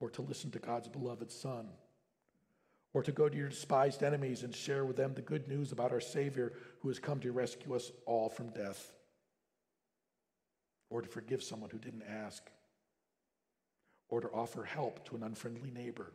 Or 0.00 0.10
to 0.10 0.22
listen 0.22 0.50
to 0.50 0.58
God's 0.58 0.88
beloved 0.88 1.30
Son. 1.30 1.68
Or 2.92 3.04
to 3.04 3.12
go 3.12 3.28
to 3.28 3.36
your 3.36 3.50
despised 3.50 4.02
enemies 4.02 4.42
and 4.42 4.52
share 4.52 4.84
with 4.84 4.96
them 4.96 5.14
the 5.14 5.22
good 5.22 5.46
news 5.46 5.70
about 5.70 5.92
our 5.92 6.00
Savior 6.00 6.54
who 6.80 6.88
has 6.88 6.98
come 6.98 7.20
to 7.20 7.30
rescue 7.30 7.76
us 7.76 7.92
all 8.04 8.28
from 8.28 8.48
death. 8.48 8.92
Or 10.90 11.00
to 11.00 11.08
forgive 11.08 11.42
someone 11.42 11.70
who 11.70 11.78
didn't 11.78 12.02
ask. 12.02 12.42
Or 14.08 14.20
to 14.20 14.28
offer 14.28 14.64
help 14.64 15.06
to 15.06 15.16
an 15.16 15.22
unfriendly 15.22 15.70
neighbor 15.70 16.12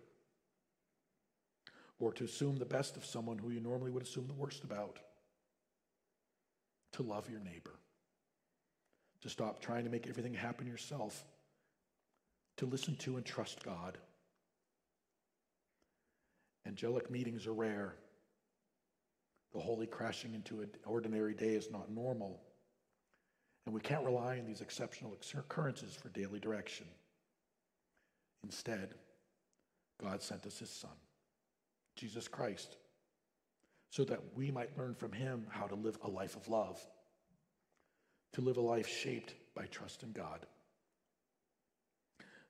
or 2.00 2.12
to 2.14 2.26
assume 2.26 2.58
the 2.58 2.66
best 2.66 2.98
of 2.98 3.06
someone 3.06 3.38
who 3.38 3.50
you 3.50 3.60
normally 3.60 3.92
would 3.92 4.04
assume 4.04 4.28
the 4.28 4.34
worst 4.34 4.64
about. 4.64 5.00
To 6.94 7.04
love 7.04 7.30
your 7.30 7.40
neighbor. 7.40 7.74
To 9.22 9.30
stop 9.30 9.62
trying 9.62 9.86
to 9.86 9.90
make 9.90 10.08
everything 10.08 10.34
happen 10.34 10.68
yourself. 10.68 11.24
To 12.58 12.66
listen 12.66 12.96
to 12.98 13.18
and 13.18 13.26
trust 13.26 13.64
God. 13.64 13.98
Angelic 16.66 17.10
meetings 17.10 17.48
are 17.48 17.54
rare. 17.54 17.96
The 19.54 19.60
holy 19.60 19.88
crashing 19.88 20.34
into 20.34 20.62
an 20.62 20.70
ordinary 20.86 21.34
day 21.34 21.54
is 21.56 21.72
not 21.72 21.92
normal. 21.92 22.42
And 23.66 23.74
we 23.74 23.82
can't 23.82 24.06
rely 24.06 24.38
on 24.38 24.46
these 24.46 24.62
exceptional 24.62 25.18
occurrences 25.34 25.96
for 25.96 26.10
daily 26.10 26.40
direction. 26.40 26.88
Instead, 28.44 28.94
God 30.02 30.22
sent 30.22 30.46
us 30.46 30.60
his 30.60 30.70
son. 30.70 30.92
Jesus 31.96 32.28
Christ, 32.28 32.76
so 33.90 34.04
that 34.04 34.20
we 34.36 34.52
might 34.52 34.78
learn 34.78 34.94
from 34.94 35.14
him 35.14 35.48
how 35.50 35.66
to 35.66 35.76
live 35.76 35.98
a 36.04 36.10
life 36.10 36.36
of 36.36 36.50
love, 36.50 36.78
to 38.34 38.42
live 38.42 38.58
a 38.58 38.62
life 38.62 38.88
shaped 38.88 39.34
by 39.56 39.66
trust 39.68 40.04
in 40.04 40.12
God. 40.12 40.46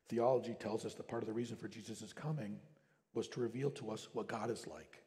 Theology 0.10 0.56
tells 0.60 0.84
us 0.84 0.96
that 0.96 1.08
part 1.08 1.22
of 1.22 1.28
the 1.28 1.34
reason 1.34 1.56
for 1.56 1.68
Jesus' 1.68 2.12
coming 2.12 2.58
was 3.14 3.28
to 3.30 3.40
reveal 3.40 3.70
to 3.72 3.92
us 3.92 4.08
what 4.14 4.28
God 4.28 4.50
is 4.50 4.66
like, 4.66 5.04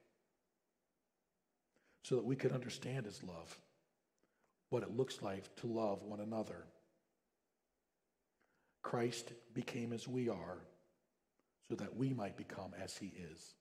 so 2.05 2.15
that 2.15 2.25
we 2.25 2.37
could 2.37 2.53
understand 2.53 3.07
his 3.07 3.23
love, 3.25 3.59
what 4.71 4.83
it 4.83 4.97
looks 4.97 5.23
like 5.23 5.55
to 5.57 5.67
love 5.67 6.03
one 6.03 6.21
another. 6.21 6.65
Christ 8.83 9.33
became 9.55 9.93
as 9.93 10.07
we 10.07 10.29
are, 10.29 10.59
so 11.69 11.75
that 11.77 11.97
we 11.97 12.13
might 12.13 12.37
become 12.37 12.73
as 12.83 12.97
he 12.97 13.13
is. 13.33 13.55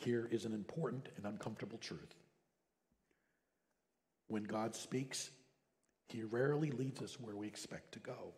here 0.00 0.28
is 0.30 0.44
an 0.44 0.52
important 0.52 1.08
and 1.16 1.26
uncomfortable 1.26 1.78
truth. 1.78 2.14
When 4.28 4.44
God 4.44 4.74
speaks, 4.74 5.30
he 6.08 6.22
rarely 6.22 6.70
leads 6.70 7.02
us 7.02 7.20
where 7.20 7.36
we 7.36 7.46
expect 7.46 7.92
to 7.92 7.98
go. 7.98 8.32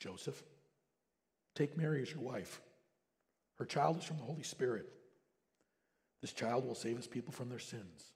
Joseph, 0.00 0.42
take 1.54 1.76
Mary 1.76 2.02
as 2.02 2.10
your 2.10 2.20
wife. 2.20 2.60
Her 3.58 3.64
child 3.64 3.98
is 3.98 4.04
from 4.04 4.18
the 4.18 4.24
Holy 4.24 4.42
Spirit. 4.42 4.86
This 6.20 6.32
child 6.32 6.64
will 6.64 6.74
save 6.74 6.96
his 6.96 7.06
people 7.06 7.32
from 7.32 7.48
their 7.48 7.58
sins. 7.58 8.12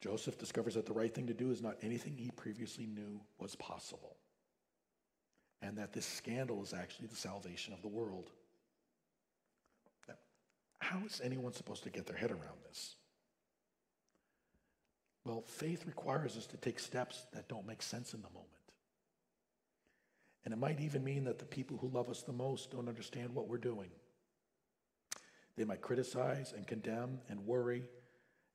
Joseph 0.00 0.38
discovers 0.38 0.74
that 0.74 0.86
the 0.86 0.92
right 0.92 1.12
thing 1.12 1.28
to 1.28 1.34
do 1.34 1.50
is 1.50 1.62
not 1.62 1.76
anything 1.82 2.16
he 2.16 2.30
previously 2.30 2.86
knew 2.86 3.20
was 3.38 3.56
possible, 3.56 4.16
and 5.62 5.78
that 5.78 5.92
this 5.92 6.04
scandal 6.04 6.62
is 6.62 6.74
actually 6.74 7.06
the 7.06 7.16
salvation 7.16 7.72
of 7.72 7.80
the 7.82 7.88
world. 7.88 8.30
How 10.80 11.00
is 11.06 11.22
anyone 11.24 11.54
supposed 11.54 11.84
to 11.84 11.90
get 11.90 12.06
their 12.06 12.16
head 12.16 12.30
around 12.30 12.58
this? 12.68 12.96
Well, 15.24 15.42
faith 15.46 15.86
requires 15.86 16.36
us 16.36 16.46
to 16.48 16.58
take 16.58 16.78
steps 16.78 17.24
that 17.32 17.48
don't 17.48 17.66
make 17.66 17.80
sense 17.80 18.12
in 18.12 18.20
the 18.20 18.28
moment. 18.28 18.50
And 20.44 20.52
it 20.52 20.58
might 20.58 20.80
even 20.80 21.02
mean 21.02 21.24
that 21.24 21.38
the 21.38 21.44
people 21.44 21.78
who 21.78 21.88
love 21.88 22.10
us 22.10 22.22
the 22.22 22.32
most 22.32 22.70
don't 22.70 22.88
understand 22.88 23.34
what 23.34 23.48
we're 23.48 23.56
doing. 23.56 23.90
They 25.56 25.64
might 25.64 25.80
criticize 25.80 26.52
and 26.54 26.66
condemn 26.66 27.20
and 27.28 27.46
worry 27.46 27.84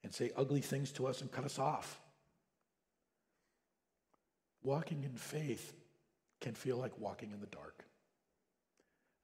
and 0.04 0.13
say 0.13 0.32
ugly 0.36 0.62
things 0.62 0.91
to 0.93 1.08
us 1.08 1.21
and 1.21 1.32
cut 1.32 1.45
us 1.45 1.58
off. 1.58 1.99
Walking 4.62 5.04
in 5.04 5.15
faith 5.15 5.73
can 6.41 6.54
feel 6.54 6.78
like 6.78 6.97
walking 6.99 7.32
in 7.32 7.39
the 7.39 7.47
dark. 7.47 7.86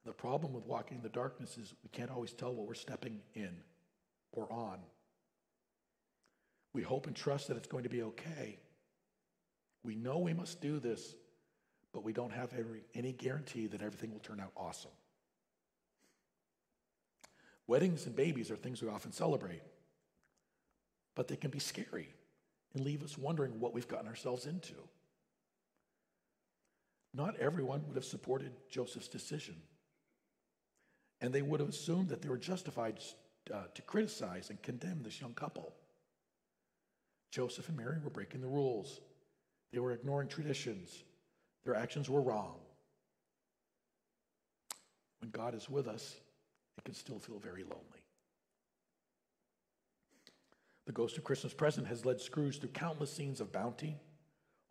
The 0.05 0.13
problem 0.13 0.53
with 0.53 0.65
walking 0.65 0.97
in 0.97 1.03
the 1.03 1.09
darkness 1.09 1.57
is 1.57 1.73
we 1.83 1.89
can't 1.89 2.11
always 2.11 2.31
tell 2.31 2.53
what 2.53 2.67
we're 2.67 2.73
stepping 2.75 3.21
in 3.33 3.57
or 4.31 4.51
on. 4.51 4.79
We 6.73 6.83
hope 6.83 7.07
and 7.07 7.15
trust 7.15 7.47
that 7.47 7.57
it's 7.57 7.67
going 7.67 7.83
to 7.83 7.89
be 7.89 8.03
okay. 8.03 8.59
We 9.83 9.95
know 9.95 10.19
we 10.19 10.33
must 10.33 10.61
do 10.61 10.79
this, 10.79 11.15
but 11.95 12.03
we 12.03 12.11
don't 12.11 12.33
have 12.33 12.51
every, 12.59 12.81
any 12.93 13.13
guarantee 13.13 13.67
that 13.67 13.81
everything 13.81 14.11
will 14.11 14.19
turn 14.19 14.41
out 14.41 14.51
awesome. 14.57 14.91
Weddings 17.67 18.05
and 18.05 18.13
babies 18.13 18.51
are 18.51 18.57
things 18.57 18.81
we 18.81 18.89
often 18.89 19.13
celebrate, 19.13 19.61
but 21.15 21.29
they 21.29 21.37
can 21.37 21.51
be 21.51 21.59
scary 21.59 22.09
and 22.73 22.83
leave 22.83 23.01
us 23.01 23.17
wondering 23.17 23.61
what 23.61 23.73
we've 23.73 23.87
gotten 23.87 24.09
ourselves 24.09 24.45
into. 24.45 24.73
Not 27.13 27.37
everyone 27.37 27.81
would 27.87 27.95
have 27.95 28.03
supported 28.03 28.51
Joseph's 28.69 29.07
decision, 29.07 29.55
and 31.21 31.31
they 31.31 31.41
would 31.41 31.61
have 31.61 31.69
assumed 31.69 32.09
that 32.09 32.21
they 32.21 32.27
were 32.27 32.37
justified 32.37 32.99
uh, 33.53 33.63
to 33.73 33.81
criticize 33.83 34.49
and 34.49 34.61
condemn 34.61 35.01
this 35.01 35.21
young 35.21 35.33
couple. 35.33 35.73
Joseph 37.31 37.69
and 37.69 37.77
Mary 37.77 37.99
were 38.03 38.09
breaking 38.09 38.41
the 38.41 38.47
rules, 38.47 38.99
they 39.71 39.79
were 39.79 39.93
ignoring 39.93 40.27
traditions, 40.27 41.05
their 41.65 41.75
actions 41.75 42.09
were 42.09 42.21
wrong. 42.21 42.55
When 45.19 45.31
God 45.31 45.55
is 45.55 45.69
with 45.69 45.87
us, 45.87 46.15
it 46.77 46.85
can 46.85 46.93
still 46.93 47.19
feel 47.19 47.39
very 47.39 47.63
lonely. 47.63 48.05
The 50.85 50.91
Ghost 50.91 51.17
of 51.17 51.23
Christmas 51.23 51.53
Present 51.53 51.87
has 51.87 52.05
led 52.05 52.21
Scrooge 52.21 52.59
through 52.59 52.69
countless 52.69 53.11
scenes 53.11 53.41
of 53.41 53.51
bounty, 53.51 53.97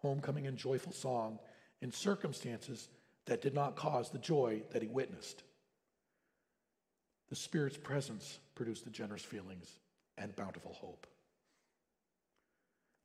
homecoming, 0.01 0.47
and 0.47 0.57
joyful 0.57 0.93
song 0.93 1.41
in 1.83 1.91
circumstances 1.91 2.89
that 3.27 3.43
did 3.43 3.55
not 3.55 3.75
cause 3.75 4.11
the 4.11 4.19
joy 4.19 4.63
that 4.73 4.83
he 4.83 4.89
witnessed. 4.89 5.43
The 7.31 7.37
Spirit's 7.37 7.77
presence 7.77 8.39
produced 8.55 8.85
the 8.85 8.91
generous 8.91 9.25
feelings 9.25 9.81
and 10.17 10.37
bountiful 10.37 10.73
hope. 10.73 11.09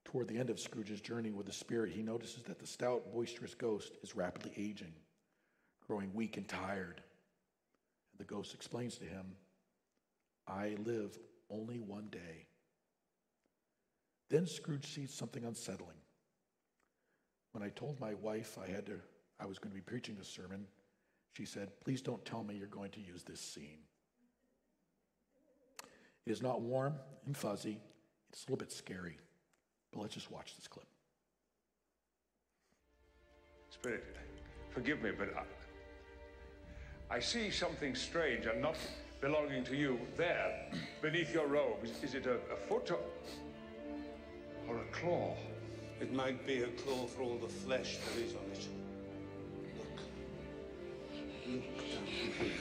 Toward 0.05 0.27
the 0.27 0.37
end 0.37 0.49
of 0.49 0.59
Scrooge's 0.59 1.01
journey 1.01 1.31
with 1.31 1.45
the 1.45 1.53
Spirit, 1.53 1.91
he 1.91 2.01
notices 2.01 2.43
that 2.43 2.59
the 2.59 2.65
stout, 2.65 3.11
boisterous 3.13 3.53
ghost 3.53 3.97
is 4.01 4.15
rapidly 4.15 4.51
aging, 4.57 4.93
growing 5.85 6.13
weak 6.13 6.37
and 6.37 6.47
tired. 6.47 7.01
The 8.17 8.23
ghost 8.23 8.53
explains 8.53 8.97
to 8.97 9.05
him, 9.05 9.35
I 10.47 10.75
live 10.83 11.17
only 11.49 11.79
one 11.79 12.07
day. 12.11 12.47
Then 14.29 14.45
Scrooge 14.45 14.85
sees 14.85 15.13
something 15.13 15.43
unsettling. 15.43 15.97
When 17.51 17.63
I 17.63 17.69
told 17.69 17.99
my 17.99 18.13
wife 18.15 18.57
I 18.61 18.69
had 18.69 18.85
to 18.87 18.99
I 19.39 19.45
was 19.45 19.57
going 19.57 19.71
to 19.71 19.75
be 19.75 19.81
preaching 19.81 20.15
this 20.15 20.27
sermon, 20.27 20.67
she 21.31 21.45
said, 21.45 21.71
"Please 21.79 22.01
don't 22.01 22.23
tell 22.25 22.43
me 22.43 22.55
you're 22.55 22.67
going 22.67 22.91
to 22.91 22.99
use 22.99 23.23
this 23.23 23.39
scene." 23.39 23.79
It 26.25 26.31
is 26.31 26.41
not 26.41 26.61
warm 26.61 26.95
and 27.25 27.35
fuzzy. 27.35 27.79
It's 28.29 28.43
a 28.43 28.51
little 28.51 28.57
bit 28.57 28.71
scary. 28.71 29.17
But 29.91 30.01
let's 30.01 30.13
just 30.13 30.31
watch 30.31 30.55
this 30.55 30.67
clip. 30.67 30.85
Spirit, 33.69 34.03
forgive 34.69 35.01
me, 35.01 35.11
but 35.17 35.29
I, 37.09 37.15
I 37.15 37.19
see 37.19 37.49
something 37.49 37.95
strange 37.95 38.45
and 38.45 38.61
not 38.61 38.75
belonging 39.21 39.63
to 39.65 39.75
you 39.75 39.99
there, 40.15 40.69
beneath 41.01 41.33
your 41.33 41.47
robe. 41.47 41.83
Is, 41.83 42.03
is 42.03 42.15
it 42.15 42.25
a, 42.25 42.35
a 42.53 42.55
foot 42.55 42.91
or, 42.91 42.99
or 44.67 44.77
a 44.77 44.85
claw? 44.91 45.35
It 45.99 46.13
might 46.13 46.45
be 46.47 46.63
a 46.63 46.67
claw 46.67 47.05
for 47.07 47.23
all 47.23 47.37
the 47.37 47.49
flesh 47.49 47.97
that 47.97 48.21
is 48.21 48.33
on 48.33 48.41
it. 48.53 48.67
Look. 49.77 49.99
Look 51.47 51.77
down 51.77 52.05
here. 52.39 52.51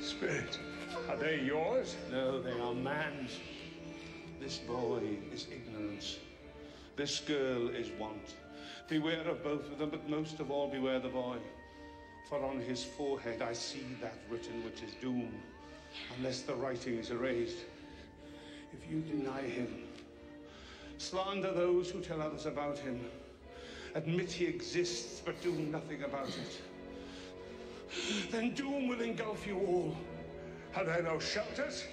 Spirit, 0.00 0.58
are 1.10 1.16
they 1.16 1.40
yours? 1.40 1.96
No, 2.12 2.40
they 2.40 2.52
are 2.60 2.72
man's. 2.72 3.40
This 4.40 4.58
boy 4.58 5.00
is 5.32 5.48
ignorance. 5.50 6.18
This 6.94 7.18
girl 7.20 7.68
is 7.68 7.90
want. 7.98 8.36
Beware 8.88 9.26
of 9.26 9.42
both 9.42 9.72
of 9.72 9.78
them, 9.78 9.90
but 9.90 10.08
most 10.08 10.38
of 10.38 10.52
all 10.52 10.68
beware 10.68 11.00
the 11.00 11.08
boy. 11.08 11.36
For 12.28 12.44
on 12.44 12.60
his 12.60 12.84
forehead 12.84 13.42
I 13.42 13.54
see 13.54 13.84
that 14.00 14.14
written 14.30 14.64
which 14.64 14.82
is 14.82 14.94
doom, 15.00 15.32
unless 16.16 16.42
the 16.42 16.54
writing 16.54 16.98
is 16.98 17.10
erased. 17.10 17.64
If 18.72 18.88
you 18.88 19.00
deny 19.00 19.42
him, 19.42 19.82
slander 20.98 21.52
those 21.52 21.90
who 21.90 22.00
tell 22.00 22.22
others 22.22 22.46
about 22.46 22.78
him, 22.78 23.00
admit 23.96 24.30
he 24.30 24.46
exists 24.46 25.20
but 25.24 25.42
do 25.42 25.50
nothing 25.50 26.04
about 26.04 26.28
it, 26.28 26.60
then 28.30 28.54
doom 28.54 28.86
will 28.86 29.00
engulf 29.00 29.44
you 29.44 29.58
all. 29.58 29.96
Are 30.76 30.84
there 30.84 31.02
no 31.02 31.18
shelters? 31.18 31.84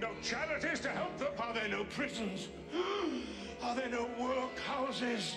No 0.00 0.10
charities 0.22 0.80
to 0.80 0.88
help 0.90 1.16
them? 1.18 1.28
Are 1.38 1.54
there 1.54 1.68
no 1.68 1.84
prisons? 1.84 2.48
Are 3.62 3.74
there 3.74 3.88
no 3.88 4.08
workhouses? 4.18 5.36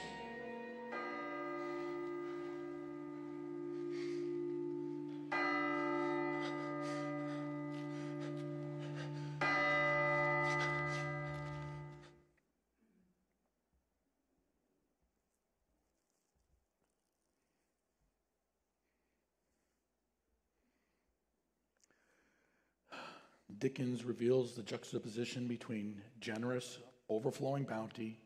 Dickens 23.59 24.03
reveals 24.03 24.53
the 24.53 24.63
juxtaposition 24.63 25.47
between 25.47 26.01
generous, 26.19 26.79
overflowing 27.09 27.63
bounty 27.63 28.19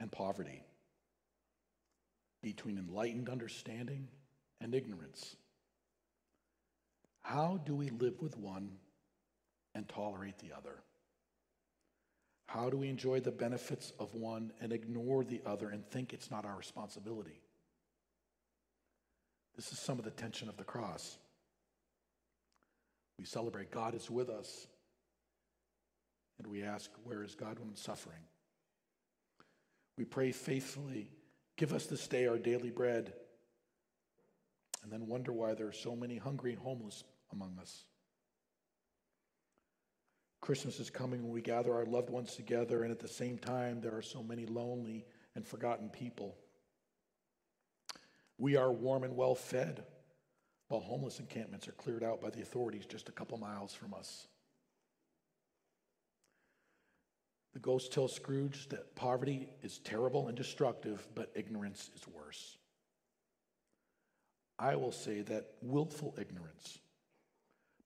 and 0.00 0.10
poverty, 0.10 0.62
between 2.42 2.78
enlightened 2.78 3.28
understanding 3.28 4.08
and 4.60 4.74
ignorance. 4.74 5.36
How 7.22 7.60
do 7.64 7.74
we 7.74 7.90
live 7.90 8.20
with 8.20 8.36
one 8.36 8.70
and 9.74 9.88
tolerate 9.88 10.38
the 10.38 10.56
other? 10.56 10.82
How 12.46 12.68
do 12.68 12.76
we 12.76 12.88
enjoy 12.88 13.20
the 13.20 13.30
benefits 13.30 13.92
of 13.98 14.14
one 14.14 14.52
and 14.60 14.72
ignore 14.72 15.24
the 15.24 15.40
other 15.46 15.70
and 15.70 15.88
think 15.90 16.12
it's 16.12 16.30
not 16.30 16.44
our 16.44 16.56
responsibility? 16.56 17.40
This 19.56 19.72
is 19.72 19.78
some 19.78 19.98
of 19.98 20.04
the 20.04 20.10
tension 20.10 20.48
of 20.48 20.56
the 20.56 20.64
cross. 20.64 21.16
We 23.22 23.26
celebrate 23.26 23.70
God 23.70 23.94
is 23.94 24.10
with 24.10 24.28
us, 24.28 24.66
and 26.38 26.46
we 26.48 26.64
ask, 26.64 26.90
Where 27.04 27.22
is 27.22 27.36
God 27.36 27.60
when 27.60 27.76
suffering? 27.76 28.18
We 29.96 30.04
pray 30.04 30.32
faithfully, 30.32 31.08
Give 31.56 31.72
us 31.72 31.86
this 31.86 32.08
day 32.08 32.26
our 32.26 32.36
daily 32.36 32.70
bread, 32.70 33.12
and 34.82 34.90
then 34.90 35.06
wonder 35.06 35.32
why 35.32 35.54
there 35.54 35.68
are 35.68 35.72
so 35.72 35.94
many 35.94 36.16
hungry 36.16 36.50
and 36.50 36.60
homeless 36.60 37.04
among 37.30 37.58
us. 37.60 37.84
Christmas 40.40 40.80
is 40.80 40.90
coming 40.90 41.22
when 41.22 41.30
we 41.30 41.42
gather 41.42 41.72
our 41.72 41.86
loved 41.86 42.10
ones 42.10 42.34
together, 42.34 42.82
and 42.82 42.90
at 42.90 42.98
the 42.98 43.06
same 43.06 43.38
time, 43.38 43.80
there 43.80 43.94
are 43.94 44.02
so 44.02 44.24
many 44.24 44.46
lonely 44.46 45.06
and 45.36 45.46
forgotten 45.46 45.90
people. 45.90 46.36
We 48.36 48.56
are 48.56 48.72
warm 48.72 49.04
and 49.04 49.14
well 49.14 49.36
fed 49.36 49.84
while 50.72 50.80
homeless 50.80 51.20
encampments 51.20 51.68
are 51.68 51.72
cleared 51.72 52.02
out 52.02 52.22
by 52.22 52.30
the 52.30 52.40
authorities 52.40 52.86
just 52.86 53.10
a 53.10 53.12
couple 53.12 53.36
miles 53.36 53.74
from 53.74 53.92
us. 53.92 54.26
The 57.52 57.58
ghost 57.58 57.92
tells 57.92 58.14
Scrooge 58.14 58.70
that 58.70 58.96
poverty 58.96 59.50
is 59.62 59.80
terrible 59.80 60.28
and 60.28 60.36
destructive, 60.36 61.06
but 61.14 61.30
ignorance 61.34 61.90
is 61.94 62.08
worse. 62.08 62.56
I 64.58 64.74
will 64.76 64.92
say 64.92 65.20
that 65.20 65.50
willful 65.60 66.14
ignorance, 66.18 66.78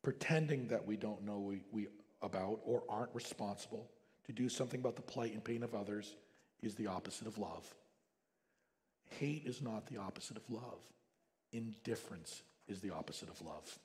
pretending 0.04 0.68
that 0.68 0.86
we 0.86 0.96
don't 0.96 1.24
know 1.24 1.40
we, 1.40 1.62
we 1.72 1.88
about 2.22 2.60
or 2.64 2.84
aren't 2.88 3.12
responsible 3.16 3.90
to 4.26 4.32
do 4.32 4.48
something 4.48 4.78
about 4.78 4.94
the 4.94 5.02
plight 5.02 5.32
and 5.32 5.42
pain 5.42 5.64
of 5.64 5.74
others, 5.74 6.14
is 6.62 6.76
the 6.76 6.86
opposite 6.86 7.26
of 7.26 7.36
love. 7.36 7.74
Hate 9.18 9.42
is 9.44 9.60
not 9.60 9.88
the 9.88 9.96
opposite 9.96 10.36
of 10.36 10.48
love. 10.48 10.78
Indifference 11.50 12.42
is 12.68 12.80
the 12.80 12.90
opposite 12.90 13.28
of 13.28 13.40
love. 13.42 13.78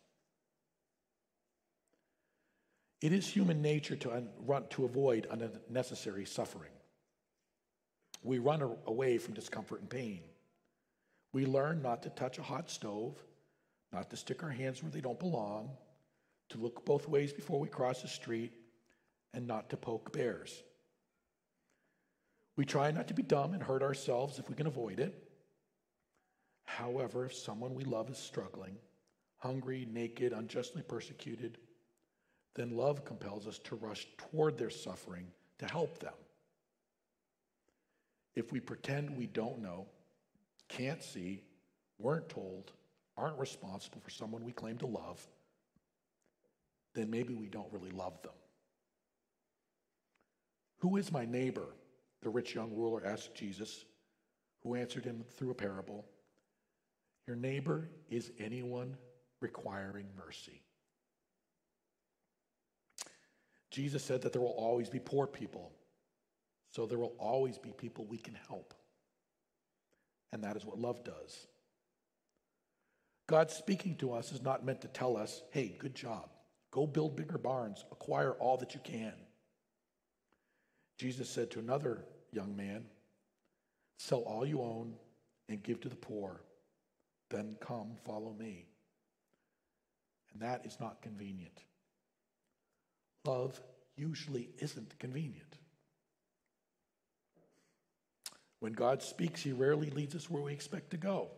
It 3.01 3.13
is 3.13 3.27
human 3.27 3.61
nature 3.61 3.95
to, 3.95 4.11
un- 4.11 4.29
run, 4.45 4.67
to 4.71 4.85
avoid 4.85 5.27
unnecessary 5.31 6.25
suffering. 6.25 6.71
We 8.23 8.37
run 8.37 8.61
a- 8.61 8.77
away 8.85 9.17
from 9.17 9.33
discomfort 9.33 9.81
and 9.81 9.89
pain. 9.89 10.21
We 11.33 11.45
learn 11.45 11.81
not 11.81 12.03
to 12.03 12.09
touch 12.09 12.37
a 12.37 12.43
hot 12.43 12.69
stove, 12.69 13.17
not 13.91 14.09
to 14.11 14.17
stick 14.17 14.43
our 14.43 14.49
hands 14.49 14.83
where 14.83 14.91
they 14.91 15.01
don't 15.01 15.19
belong, 15.19 15.71
to 16.49 16.57
look 16.57 16.85
both 16.85 17.07
ways 17.07 17.33
before 17.33 17.59
we 17.59 17.67
cross 17.67 18.01
the 18.01 18.07
street, 18.07 18.53
and 19.33 19.47
not 19.47 19.69
to 19.69 19.77
poke 19.77 20.13
bears. 20.13 20.61
We 22.57 22.65
try 22.65 22.91
not 22.91 23.07
to 23.07 23.13
be 23.13 23.23
dumb 23.23 23.53
and 23.53 23.63
hurt 23.63 23.81
ourselves 23.81 24.37
if 24.37 24.49
we 24.49 24.55
can 24.55 24.67
avoid 24.67 24.99
it. 24.99 25.30
However, 26.65 27.25
if 27.25 27.33
someone 27.33 27.73
we 27.73 27.83
love 27.83 28.09
is 28.09 28.17
struggling, 28.17 28.77
hungry, 29.37 29.87
naked, 29.91 30.33
unjustly 30.33 30.81
persecuted, 30.81 31.57
then 32.55 32.75
love 32.75 33.05
compels 33.05 33.47
us 33.47 33.59
to 33.59 33.75
rush 33.75 34.07
toward 34.17 34.57
their 34.57 34.69
suffering 34.69 35.27
to 35.59 35.65
help 35.65 35.99
them. 35.99 36.13
If 38.35 38.51
we 38.51 38.59
pretend 38.59 39.17
we 39.17 39.27
don't 39.27 39.61
know, 39.61 39.87
can't 40.67 41.03
see, 41.03 41.43
weren't 41.97 42.29
told, 42.29 42.71
aren't 43.17 43.39
responsible 43.39 43.99
for 43.99 44.09
someone 44.09 44.43
we 44.43 44.51
claim 44.51 44.77
to 44.79 44.87
love, 44.87 45.25
then 46.93 47.09
maybe 47.09 47.33
we 47.33 47.47
don't 47.47 47.71
really 47.71 47.91
love 47.91 48.21
them. 48.21 48.33
Who 50.79 50.97
is 50.97 51.11
my 51.11 51.25
neighbor? 51.25 51.67
The 52.21 52.29
rich 52.29 52.55
young 52.55 52.75
ruler 52.75 53.05
asked 53.05 53.35
Jesus, 53.35 53.85
who 54.63 54.75
answered 54.75 55.05
him 55.05 55.23
through 55.35 55.51
a 55.51 55.55
parable. 55.55 56.05
Your 57.27 57.35
neighbor 57.35 57.89
is 58.09 58.31
anyone 58.39 58.97
requiring 59.39 60.07
mercy. 60.17 60.61
Jesus 63.69 64.03
said 64.03 64.21
that 64.21 64.33
there 64.33 64.41
will 64.41 64.49
always 64.49 64.89
be 64.89 64.99
poor 64.99 65.25
people, 65.27 65.71
so 66.71 66.85
there 66.85 66.99
will 66.99 67.15
always 67.17 67.57
be 67.57 67.71
people 67.71 68.05
we 68.05 68.17
can 68.17 68.37
help. 68.47 68.73
And 70.33 70.43
that 70.43 70.55
is 70.55 70.65
what 70.65 70.79
love 70.79 71.03
does. 71.03 71.47
God 73.27 73.49
speaking 73.49 73.95
to 73.97 74.11
us 74.13 74.31
is 74.33 74.41
not 74.41 74.65
meant 74.65 74.81
to 74.81 74.87
tell 74.89 75.15
us, 75.15 75.41
hey, 75.51 75.75
good 75.79 75.95
job. 75.95 76.29
Go 76.71 76.85
build 76.85 77.15
bigger 77.15 77.37
barns, 77.37 77.85
acquire 77.91 78.31
all 78.33 78.57
that 78.57 78.73
you 78.73 78.81
can. 78.83 79.13
Jesus 80.97 81.29
said 81.29 81.49
to 81.51 81.59
another 81.59 82.05
young 82.31 82.55
man, 82.55 82.85
Sell 83.97 84.19
all 84.21 84.45
you 84.45 84.61
own 84.61 84.95
and 85.47 85.61
give 85.61 85.79
to 85.81 85.89
the 85.89 85.95
poor. 85.95 86.41
Then 87.31 87.55
come, 87.61 87.93
follow 88.05 88.35
me. 88.37 88.65
And 90.33 90.41
that 90.41 90.65
is 90.65 90.77
not 90.79 91.01
convenient. 91.01 91.63
Love 93.25 93.59
usually 93.95 94.49
isn't 94.59 94.99
convenient. 94.99 95.57
When 98.59 98.73
God 98.73 99.01
speaks, 99.01 99.41
He 99.41 99.53
rarely 99.53 99.89
leads 99.89 100.15
us 100.15 100.29
where 100.29 100.43
we 100.43 100.53
expect 100.53 100.91
to 100.91 100.97
go. 100.97 101.29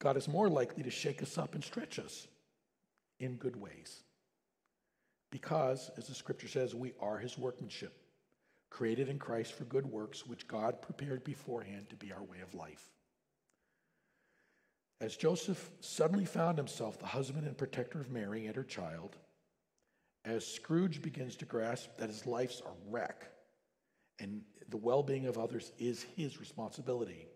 God 0.00 0.16
is 0.16 0.28
more 0.28 0.48
likely 0.48 0.82
to 0.82 0.90
shake 0.90 1.22
us 1.22 1.38
up 1.38 1.54
and 1.54 1.64
stretch 1.64 1.98
us 1.98 2.26
in 3.18 3.36
good 3.36 3.56
ways. 3.56 4.02
Because, 5.30 5.90
as 5.96 6.06
the 6.06 6.14
scripture 6.14 6.48
says, 6.48 6.74
we 6.74 6.92
are 7.00 7.18
His 7.18 7.38
workmanship, 7.38 7.96
created 8.70 9.08
in 9.08 9.18
Christ 9.18 9.52
for 9.52 9.64
good 9.64 9.86
works, 9.86 10.26
which 10.26 10.48
God 10.48 10.82
prepared 10.82 11.24
beforehand 11.24 11.90
to 11.90 11.96
be 11.96 12.12
our 12.12 12.22
way 12.22 12.40
of 12.42 12.54
life. 12.54 12.90
As 15.00 15.16
Joseph 15.16 15.70
suddenly 15.80 16.24
found 16.24 16.58
himself 16.58 16.98
the 16.98 17.06
husband 17.06 17.46
and 17.46 17.56
protector 17.56 18.00
of 18.00 18.10
Mary 18.10 18.46
and 18.46 18.56
her 18.56 18.64
child, 18.64 19.16
as 20.24 20.46
Scrooge 20.46 21.00
begins 21.00 21.36
to 21.36 21.44
grasp 21.44 21.88
that 21.98 22.08
his 22.08 22.26
life's 22.26 22.60
a 22.60 22.90
wreck 22.90 23.30
and 24.18 24.42
the 24.68 24.76
well 24.76 25.02
being 25.02 25.26
of 25.26 25.38
others 25.38 25.70
is 25.78 26.04
his 26.16 26.40
responsibility, 26.40 27.28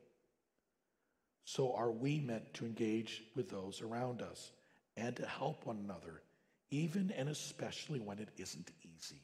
so 1.44 1.72
are 1.74 1.90
we 1.90 2.18
meant 2.18 2.52
to 2.54 2.66
engage 2.66 3.22
with 3.36 3.48
those 3.48 3.80
around 3.80 4.22
us 4.22 4.50
and 4.96 5.16
to 5.16 5.26
help 5.26 5.64
one 5.64 5.78
another, 5.78 6.20
even 6.70 7.12
and 7.12 7.28
especially 7.28 8.00
when 8.00 8.18
it 8.18 8.28
isn't 8.36 8.70
easy. 8.82 9.22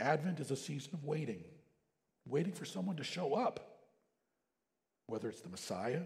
Advent 0.00 0.40
is 0.40 0.50
a 0.50 0.56
season 0.56 0.90
of 0.94 1.04
waiting, 1.04 1.44
waiting 2.26 2.52
for 2.52 2.64
someone 2.64 2.96
to 2.96 3.04
show 3.04 3.34
up, 3.34 3.78
whether 5.06 5.28
it's 5.28 5.40
the 5.40 5.48
Messiah, 5.48 6.02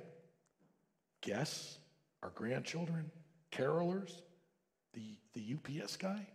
guests, 1.21 1.79
our 2.23 2.31
grandchildren, 2.31 3.11
carolers, 3.53 4.13
the, 4.95 5.17
the 5.35 5.55
UPS 5.55 5.97
guy? 5.97 6.27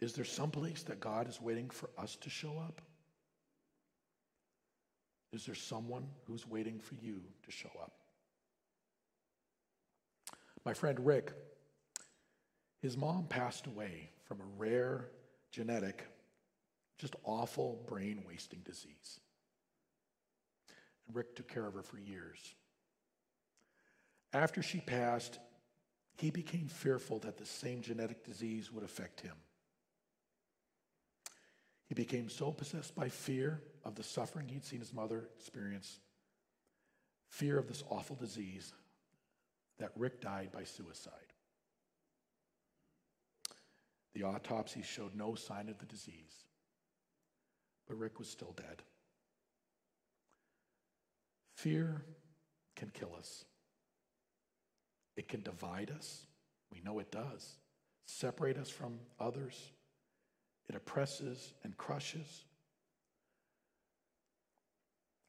Is 0.00 0.14
there 0.14 0.24
some 0.24 0.50
place 0.50 0.82
that 0.84 1.00
God 1.00 1.28
is 1.28 1.40
waiting 1.40 1.68
for 1.68 1.90
us 1.98 2.16
to 2.16 2.30
show 2.30 2.58
up? 2.58 2.80
Is 5.32 5.46
there 5.46 5.54
someone 5.54 6.08
who's 6.26 6.46
waiting 6.46 6.80
for 6.80 6.94
you 6.94 7.22
to 7.44 7.50
show 7.50 7.70
up? 7.80 7.92
My 10.64 10.74
friend 10.74 10.98
Rick, 11.04 11.32
his 12.80 12.96
mom 12.96 13.26
passed 13.28 13.66
away 13.66 14.10
from 14.24 14.40
a 14.40 14.44
rare 14.58 15.08
genetic, 15.52 16.06
just 16.98 17.14
awful 17.24 17.84
brain 17.86 18.24
wasting 18.26 18.60
disease. 18.60 19.20
Rick 21.14 21.36
took 21.36 21.48
care 21.48 21.66
of 21.66 21.74
her 21.74 21.82
for 21.82 21.98
years. 21.98 22.54
After 24.32 24.62
she 24.62 24.80
passed, 24.80 25.38
he 26.16 26.30
became 26.30 26.68
fearful 26.68 27.18
that 27.20 27.38
the 27.38 27.46
same 27.46 27.80
genetic 27.80 28.24
disease 28.24 28.70
would 28.72 28.84
affect 28.84 29.20
him. 29.20 29.34
He 31.88 31.94
became 31.94 32.28
so 32.28 32.52
possessed 32.52 32.94
by 32.94 33.08
fear 33.08 33.60
of 33.84 33.96
the 33.96 34.04
suffering 34.04 34.48
he'd 34.48 34.64
seen 34.64 34.78
his 34.78 34.92
mother 34.92 35.28
experience, 35.36 35.98
fear 37.28 37.58
of 37.58 37.66
this 37.66 37.82
awful 37.90 38.14
disease, 38.14 38.72
that 39.78 39.90
Rick 39.96 40.20
died 40.20 40.52
by 40.52 40.62
suicide. 40.62 41.12
The 44.14 44.24
autopsy 44.24 44.82
showed 44.82 45.14
no 45.14 45.34
sign 45.34 45.68
of 45.68 45.78
the 45.78 45.86
disease, 45.86 46.44
but 47.88 47.98
Rick 47.98 48.18
was 48.18 48.28
still 48.28 48.52
dead. 48.56 48.82
Fear 51.60 52.00
can 52.74 52.88
kill 52.88 53.10
us. 53.18 53.44
It 55.14 55.28
can 55.28 55.42
divide 55.42 55.90
us. 55.90 56.24
We 56.72 56.80
know 56.80 57.00
it 57.00 57.12
does. 57.12 57.56
Separate 58.06 58.56
us 58.56 58.70
from 58.70 58.98
others. 59.18 59.70
It 60.70 60.74
oppresses 60.74 61.52
and 61.62 61.76
crushes. 61.76 62.44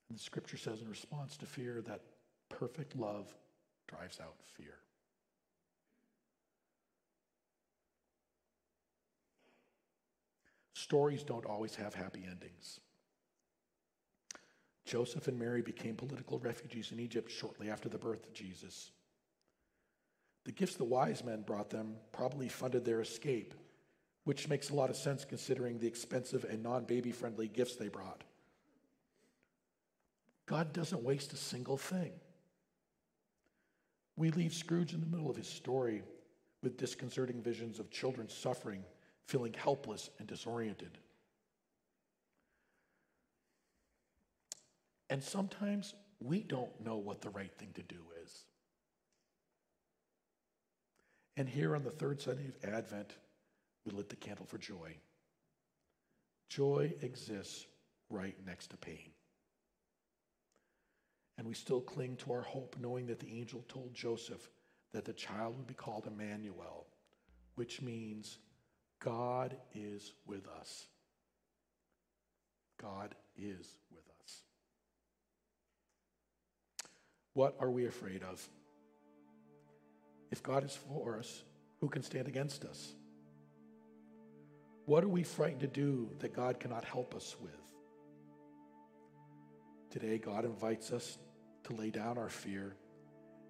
And 0.07 0.17
the 0.17 0.23
scripture 0.23 0.55
says, 0.55 0.81
in 0.81 0.87
response 0.87 1.35
to 1.35 1.45
fear, 1.45 1.81
that 1.81 1.99
perfect 2.47 2.95
love 2.95 3.35
drives 3.89 4.21
out 4.21 4.35
fear. 4.55 4.77
Stories 10.75 11.23
don't 11.23 11.45
always 11.45 11.75
have 11.75 11.93
happy 11.93 12.23
endings. 12.25 12.79
Joseph 14.85 15.27
and 15.27 15.37
Mary 15.37 15.61
became 15.61 15.95
political 15.95 16.39
refugees 16.39 16.91
in 16.91 16.99
Egypt 16.99 17.31
shortly 17.31 17.69
after 17.69 17.87
the 17.87 17.97
birth 17.97 18.25
of 18.25 18.33
Jesus. 18.33 18.91
The 20.43 20.51
gifts 20.51 20.75
the 20.75 20.83
wise 20.83 21.23
men 21.23 21.41
brought 21.41 21.69
them 21.69 21.95
probably 22.11 22.49
funded 22.49 22.83
their 22.83 23.01
escape, 23.01 23.53
which 24.23 24.49
makes 24.49 24.69
a 24.69 24.75
lot 24.75 24.89
of 24.89 24.95
sense 24.95 25.23
considering 25.23 25.77
the 25.77 25.87
expensive 25.87 26.45
and 26.45 26.63
non 26.63 26.85
baby 26.85 27.11
friendly 27.11 27.47
gifts 27.47 27.75
they 27.75 27.89
brought. 27.89 28.23
God 30.47 30.73
doesn't 30.73 31.03
waste 31.03 31.31
a 31.33 31.37
single 31.37 31.77
thing. 31.77 32.11
We 34.17 34.31
leave 34.31 34.53
Scrooge 34.53 34.93
in 34.93 34.99
the 34.99 35.07
middle 35.07 35.29
of 35.29 35.37
his 35.37 35.47
story 35.47 36.03
with 36.61 36.77
disconcerting 36.77 37.41
visions 37.41 37.79
of 37.79 37.89
children 37.89 38.27
suffering, 38.29 38.83
feeling 39.25 39.53
helpless 39.53 40.09
and 40.19 40.27
disoriented. 40.27 40.97
And 45.11 45.21
sometimes 45.21 45.93
we 46.21 46.41
don't 46.41 46.71
know 46.83 46.95
what 46.95 47.21
the 47.21 47.29
right 47.29 47.51
thing 47.59 47.73
to 47.75 47.83
do 47.83 47.99
is. 48.23 48.45
And 51.35 51.49
here 51.49 51.75
on 51.75 51.83
the 51.83 51.91
third 51.91 52.21
Sunday 52.21 52.47
of 52.47 52.73
Advent, 52.73 53.15
we 53.85 53.91
lit 53.91 54.07
the 54.07 54.15
candle 54.15 54.45
for 54.45 54.57
joy. 54.57 54.95
Joy 56.49 56.93
exists 57.01 57.65
right 58.09 58.35
next 58.45 58.67
to 58.67 58.77
pain. 58.77 59.11
And 61.37 61.45
we 61.45 61.55
still 61.55 61.81
cling 61.81 62.15
to 62.17 62.31
our 62.31 62.43
hope, 62.43 62.77
knowing 62.79 63.07
that 63.07 63.19
the 63.19 63.37
angel 63.37 63.65
told 63.67 63.93
Joseph 63.93 64.49
that 64.93 65.03
the 65.03 65.13
child 65.13 65.57
would 65.57 65.67
be 65.67 65.73
called 65.73 66.07
Emmanuel, 66.07 66.87
which 67.55 67.81
means 67.81 68.37
God 69.03 69.57
is 69.73 70.13
with 70.25 70.47
us. 70.47 70.87
God 72.79 73.13
is 73.35 73.67
with 73.91 74.05
us. 74.05 74.10
What 77.33 77.55
are 77.59 77.69
we 77.69 77.85
afraid 77.85 78.23
of? 78.23 78.45
If 80.31 80.43
God 80.43 80.63
is 80.63 80.77
for 80.87 81.17
us, 81.17 81.43
who 81.79 81.87
can 81.87 82.03
stand 82.03 82.27
against 82.27 82.65
us? 82.65 82.93
What 84.85 85.03
are 85.03 85.09
we 85.09 85.23
frightened 85.23 85.61
to 85.61 85.67
do 85.67 86.09
that 86.19 86.33
God 86.33 86.59
cannot 86.59 86.83
help 86.83 87.15
us 87.15 87.35
with? 87.41 87.51
Today, 89.89 90.17
God 90.17 90.45
invites 90.45 90.91
us 90.91 91.17
to 91.63 91.73
lay 91.73 91.89
down 91.89 92.17
our 92.17 92.29
fear 92.29 92.75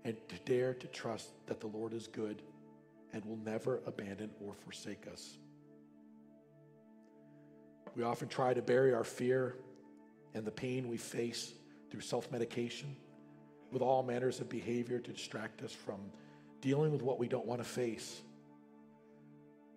and 0.04 0.16
to 0.30 0.36
dare 0.46 0.74
to 0.74 0.88
trust 0.88 1.30
that 1.48 1.60
the 1.60 1.68
Lord 1.68 1.94
is 1.94 2.08
good 2.08 2.42
and 3.14 3.24
will 3.26 3.38
never 3.38 3.82
abandon 3.86 4.32
or 4.40 4.54
forsake 4.54 5.08
us. 5.12 5.38
We 7.96 8.04
often 8.04 8.28
try 8.28 8.54
to 8.54 8.62
bury 8.62 8.94
our 8.94 9.04
fear 9.04 9.58
and 10.34 10.46
the 10.46 10.52
pain 10.52 10.88
we 10.88 10.98
face 10.98 11.54
through 11.90 12.02
self 12.02 12.32
medication 12.32 12.96
with 13.72 13.82
all 13.82 14.04
manners 14.04 14.40
of 14.40 14.50
behavior 14.50 15.00
to 15.00 15.12
distract 15.12 15.62
us 15.62 15.72
from 15.72 16.00
dealing 16.60 16.92
with 16.92 17.02
what 17.02 17.18
we 17.18 17.28
don't 17.28 17.46
want 17.46 17.62
to 17.62 17.68
face 17.68 18.22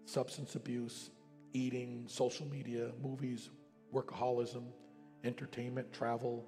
substance 0.07 0.55
abuse, 0.55 1.11
eating, 1.53 2.05
social 2.07 2.47
media, 2.47 2.90
movies, 3.03 3.51
workaholism, 3.92 4.64
entertainment, 5.24 5.92
travel, 5.92 6.45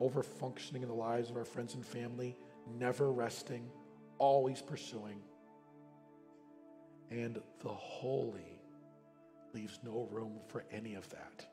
over 0.00 0.22
functioning 0.22 0.82
in 0.82 0.88
the 0.88 0.94
lives 0.94 1.30
of 1.30 1.36
our 1.36 1.44
friends 1.44 1.74
and 1.74 1.84
family, 1.84 2.36
never 2.78 3.10
resting, 3.12 3.68
always 4.18 4.60
pursuing. 4.60 5.20
And 7.10 7.40
the 7.60 7.68
holy 7.68 8.60
leaves 9.52 9.78
no 9.84 10.08
room 10.10 10.38
for 10.48 10.64
any 10.70 10.94
of 10.94 11.08
that. 11.10 11.46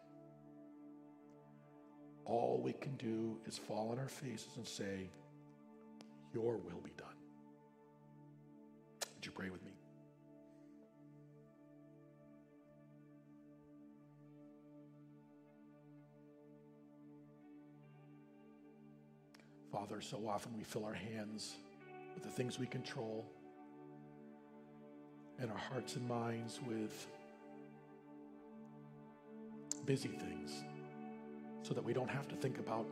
All 2.26 2.62
we 2.64 2.74
can 2.74 2.96
do 2.98 3.40
is 3.46 3.58
fall 3.58 3.90
on 3.92 4.00
our 4.00 4.08
faces 4.08 4.58
and 4.58 4.68
say, 4.68 5.10
Your 6.34 6.58
will 6.58 6.82
be 6.84 6.92
done. 6.98 7.08
Would 9.16 9.26
you 9.26 9.32
pray 9.32 9.50
with 9.50 9.64
me? 9.66 9.72
Father, 19.72 20.02
so 20.02 20.28
often 20.28 20.56
we 20.58 20.64
fill 20.64 20.86
our 20.86 20.94
hands 20.94 21.56
with 22.14 22.24
the 22.24 22.30
things 22.30 22.60
we 22.60 22.68
control 22.68 23.26
and 25.40 25.50
our 25.50 25.58
hearts 25.58 25.96
and 25.96 26.08
minds 26.08 26.60
with 26.68 27.08
busy 29.86 30.10
things 30.10 30.64
so 31.64 31.74
that 31.74 31.84
we 31.84 31.94
don't 31.94 32.10
have 32.10 32.28
to 32.28 32.36
think 32.36 32.60
about 32.60 32.86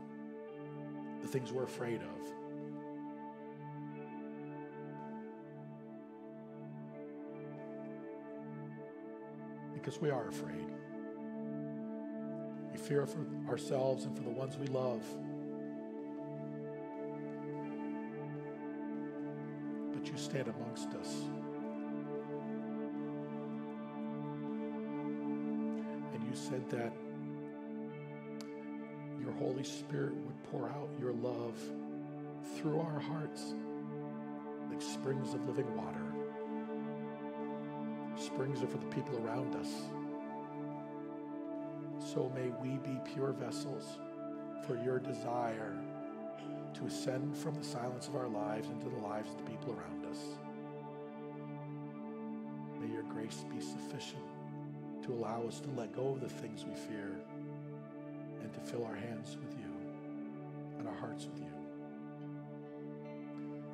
the 1.22 1.28
things 1.28 1.52
we're 1.52 1.64
afraid 1.64 2.02
of. 2.02 2.39
Because 9.80 10.02
we 10.02 10.10
are 10.10 10.28
afraid. 10.28 10.68
We 12.72 12.78
fear 12.78 13.06
for 13.06 13.26
ourselves 13.50 14.04
and 14.04 14.16
for 14.16 14.24
the 14.24 14.30
ones 14.30 14.58
we 14.58 14.68
love. 14.68 15.02
But 19.94 20.06
you 20.12 20.18
stand 20.18 20.50
amongst 20.50 20.90
us. 20.90 21.14
And 26.14 26.24
you 26.24 26.36
said 26.36 26.70
that 26.72 26.94
your 29.22 29.32
Holy 29.34 29.64
Spirit 29.64 30.14
would 30.14 30.44
pour 30.52 30.68
out 30.70 30.90
your 31.00 31.14
love 31.14 31.58
through 32.58 32.82
our 32.82 33.00
hearts 33.00 33.54
like 34.70 34.82
springs 34.82 35.34
of 35.34 35.48
living 35.48 35.74
water. 35.78 35.99
Springs 38.40 38.64
are 38.64 38.68
for 38.68 38.78
the 38.78 38.86
people 38.86 39.18
around 39.18 39.54
us. 39.58 39.68
So 42.14 42.32
may 42.34 42.52
we 42.62 42.78
be 42.78 42.98
pure 43.14 43.34
vessels 43.34 43.98
for 44.66 44.82
your 44.82 44.98
desire 44.98 45.76
to 46.76 46.86
ascend 46.86 47.36
from 47.36 47.56
the 47.56 47.66
silence 47.66 48.08
of 48.08 48.16
our 48.16 48.30
lives 48.30 48.70
into 48.70 48.88
the 48.88 48.96
lives 49.06 49.30
of 49.32 49.40
the 49.40 49.52
people 49.52 49.74
around 49.74 50.06
us. 50.06 50.20
May 52.80 52.94
your 52.94 53.04
grace 53.04 53.44
be 53.54 53.60
sufficient 53.60 54.24
to 55.04 55.12
allow 55.12 55.46
us 55.46 55.60
to 55.60 55.70
let 55.72 55.94
go 55.94 56.14
of 56.14 56.22
the 56.22 56.30
things 56.30 56.64
we 56.64 56.76
fear 56.76 57.20
and 58.42 58.54
to 58.54 58.60
fill 58.62 58.86
our 58.86 58.96
hands 58.96 59.36
with 59.36 59.54
you 59.60 59.74
and 60.78 60.88
our 60.88 60.96
hearts 60.96 61.26
with 61.26 61.42
you. 61.42 61.52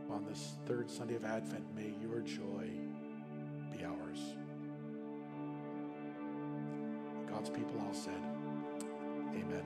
On 0.10 0.26
this 0.26 0.54
third 0.66 0.90
Sunday 0.90 1.18
of 1.18 1.24
Advent, 1.24 1.66
may 1.76 1.94
your 2.02 2.22
joy 2.22 2.68
be 3.72 3.86
ours. 3.86 4.34
God's 7.46 7.58
people 7.60 7.80
all 7.80 7.94
said, 7.94 8.14
Amen. 9.36 9.62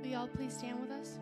Will 0.00 0.08
y'all 0.08 0.28
please 0.28 0.56
stand 0.56 0.80
with 0.80 0.90
us? 0.92 1.18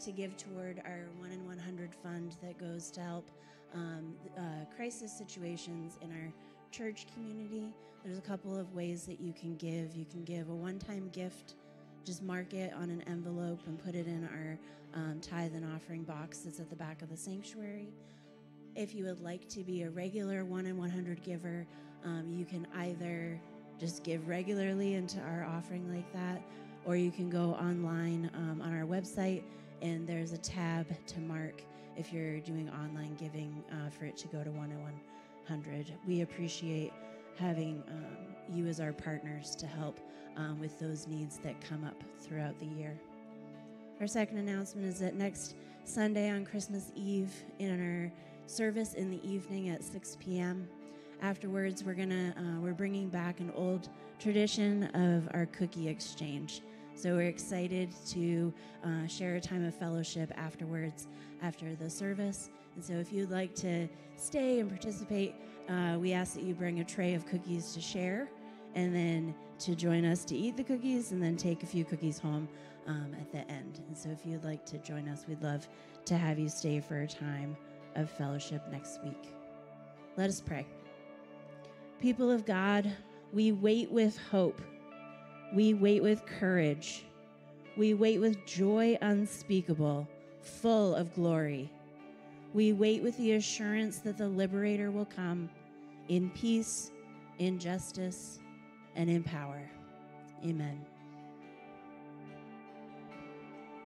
To 0.00 0.12
give 0.12 0.34
toward 0.36 0.80
our 0.86 1.08
1 1.18 1.30
in 1.30 1.46
100 1.46 1.94
fund 1.94 2.36
that 2.42 2.58
goes 2.58 2.90
to 2.92 3.00
help 3.00 3.30
um, 3.74 4.14
uh, 4.36 4.64
crisis 4.74 5.12
situations 5.16 5.98
in 6.00 6.10
our 6.10 6.32
church 6.70 7.06
community, 7.14 7.70
there's 8.02 8.16
a 8.16 8.22
couple 8.22 8.58
of 8.58 8.74
ways 8.74 9.04
that 9.04 9.20
you 9.20 9.34
can 9.34 9.56
give. 9.56 9.94
You 9.94 10.06
can 10.06 10.24
give 10.24 10.48
a 10.48 10.54
one 10.54 10.78
time 10.78 11.10
gift, 11.12 11.54
just 12.04 12.22
mark 12.22 12.54
it 12.54 12.72
on 12.72 12.88
an 12.88 13.02
envelope 13.02 13.60
and 13.66 13.78
put 13.78 13.94
it 13.94 14.06
in 14.06 14.24
our 14.24 14.58
um, 14.94 15.20
tithe 15.20 15.54
and 15.54 15.70
offering 15.74 16.02
box 16.04 16.38
that's 16.38 16.60
at 16.60 16.70
the 16.70 16.76
back 16.76 17.02
of 17.02 17.10
the 17.10 17.16
sanctuary. 17.16 17.92
If 18.76 18.94
you 18.94 19.04
would 19.04 19.20
like 19.20 19.48
to 19.50 19.62
be 19.62 19.82
a 19.82 19.90
regular 19.90 20.46
1 20.46 20.64
in 20.64 20.78
100 20.78 21.22
giver, 21.22 21.66
um, 22.04 22.32
you 22.32 22.46
can 22.46 22.66
either 22.76 23.38
just 23.78 24.02
give 24.02 24.26
regularly 24.28 24.94
into 24.94 25.20
our 25.20 25.44
offering 25.44 25.94
like 25.94 26.10
that, 26.14 26.40
or 26.86 26.96
you 26.96 27.10
can 27.10 27.28
go 27.28 27.50
online 27.54 28.30
um, 28.34 28.62
on 28.62 28.74
our 28.74 28.86
website 28.86 29.42
and 29.82 30.06
there's 30.06 30.32
a 30.32 30.38
tab 30.38 30.86
to 31.06 31.20
mark 31.20 31.62
if 31.96 32.12
you're 32.12 32.40
doing 32.40 32.70
online 32.70 33.14
giving 33.14 33.62
uh, 33.72 33.90
for 33.90 34.04
it 34.04 34.16
to 34.18 34.28
go 34.28 34.42
to 34.42 34.50
10100. 34.50 35.92
We 36.06 36.22
appreciate 36.22 36.92
having 37.36 37.82
um, 37.88 38.56
you 38.56 38.66
as 38.66 38.80
our 38.80 38.92
partners 38.92 39.56
to 39.56 39.66
help 39.66 39.98
um, 40.36 40.60
with 40.60 40.78
those 40.78 41.06
needs 41.06 41.38
that 41.38 41.60
come 41.60 41.84
up 41.84 42.02
throughout 42.18 42.58
the 42.60 42.66
year. 42.66 42.98
Our 44.00 44.06
second 44.06 44.38
announcement 44.38 44.86
is 44.86 44.98
that 45.00 45.14
next 45.14 45.56
Sunday 45.84 46.30
on 46.30 46.44
Christmas 46.44 46.90
Eve, 46.94 47.32
in 47.58 47.80
our 47.80 48.12
service 48.46 48.94
in 48.94 49.10
the 49.10 49.28
evening 49.28 49.68
at 49.68 49.84
6 49.84 50.16
p.m. 50.20 50.68
Afterwards, 51.22 51.84
we're 51.84 51.94
gonna 51.94 52.34
uh, 52.36 52.60
we're 52.60 52.72
bringing 52.72 53.08
back 53.08 53.40
an 53.40 53.52
old 53.54 53.88
tradition 54.18 54.84
of 54.94 55.28
our 55.34 55.46
cookie 55.46 55.88
exchange. 55.88 56.62
So 57.00 57.16
we're 57.16 57.22
excited 57.22 57.94
to 58.08 58.52
uh, 58.84 59.06
share 59.06 59.36
a 59.36 59.40
time 59.40 59.64
of 59.64 59.74
fellowship 59.74 60.30
afterwards, 60.36 61.08
after 61.40 61.74
the 61.74 61.88
service. 61.88 62.50
And 62.74 62.84
so 62.84 62.92
if 62.92 63.10
you'd 63.10 63.30
like 63.30 63.54
to 63.54 63.88
stay 64.16 64.60
and 64.60 64.68
participate, 64.68 65.34
uh, 65.70 65.96
we 65.98 66.12
ask 66.12 66.34
that 66.34 66.42
you 66.42 66.52
bring 66.54 66.80
a 66.80 66.84
tray 66.84 67.14
of 67.14 67.24
cookies 67.24 67.72
to 67.72 67.80
share 67.80 68.28
and 68.74 68.94
then 68.94 69.34
to 69.60 69.74
join 69.74 70.04
us 70.04 70.26
to 70.26 70.36
eat 70.36 70.58
the 70.58 70.62
cookies 70.62 71.12
and 71.12 71.22
then 71.22 71.38
take 71.38 71.62
a 71.62 71.66
few 71.66 71.86
cookies 71.86 72.18
home 72.18 72.46
um, 72.86 73.16
at 73.18 73.32
the 73.32 73.50
end. 73.50 73.80
And 73.88 73.96
so 73.96 74.10
if 74.10 74.26
you'd 74.26 74.44
like 74.44 74.66
to 74.66 74.76
join 74.76 75.08
us, 75.08 75.24
we'd 75.26 75.42
love 75.42 75.66
to 76.04 76.18
have 76.18 76.38
you 76.38 76.50
stay 76.50 76.80
for 76.80 77.00
a 77.00 77.08
time 77.08 77.56
of 77.94 78.10
fellowship 78.10 78.60
next 78.70 79.02
week. 79.02 79.32
Let 80.18 80.28
us 80.28 80.42
pray. 80.42 80.66
People 81.98 82.30
of 82.30 82.44
God, 82.44 82.92
we 83.32 83.52
wait 83.52 83.90
with 83.90 84.18
hope 84.18 84.60
we 85.52 85.74
wait 85.74 86.02
with 86.02 86.24
courage. 86.26 87.04
We 87.76 87.94
wait 87.94 88.20
with 88.20 88.44
joy 88.46 88.98
unspeakable, 89.00 90.08
full 90.42 90.94
of 90.94 91.14
glory. 91.14 91.70
We 92.52 92.72
wait 92.72 93.02
with 93.02 93.16
the 93.16 93.32
assurance 93.32 93.98
that 93.98 94.18
the 94.18 94.28
liberator 94.28 94.90
will 94.90 95.06
come 95.06 95.48
in 96.08 96.30
peace, 96.30 96.90
in 97.38 97.58
justice, 97.58 98.38
and 98.96 99.08
in 99.08 99.22
power. 99.22 99.62
Amen. 100.44 100.84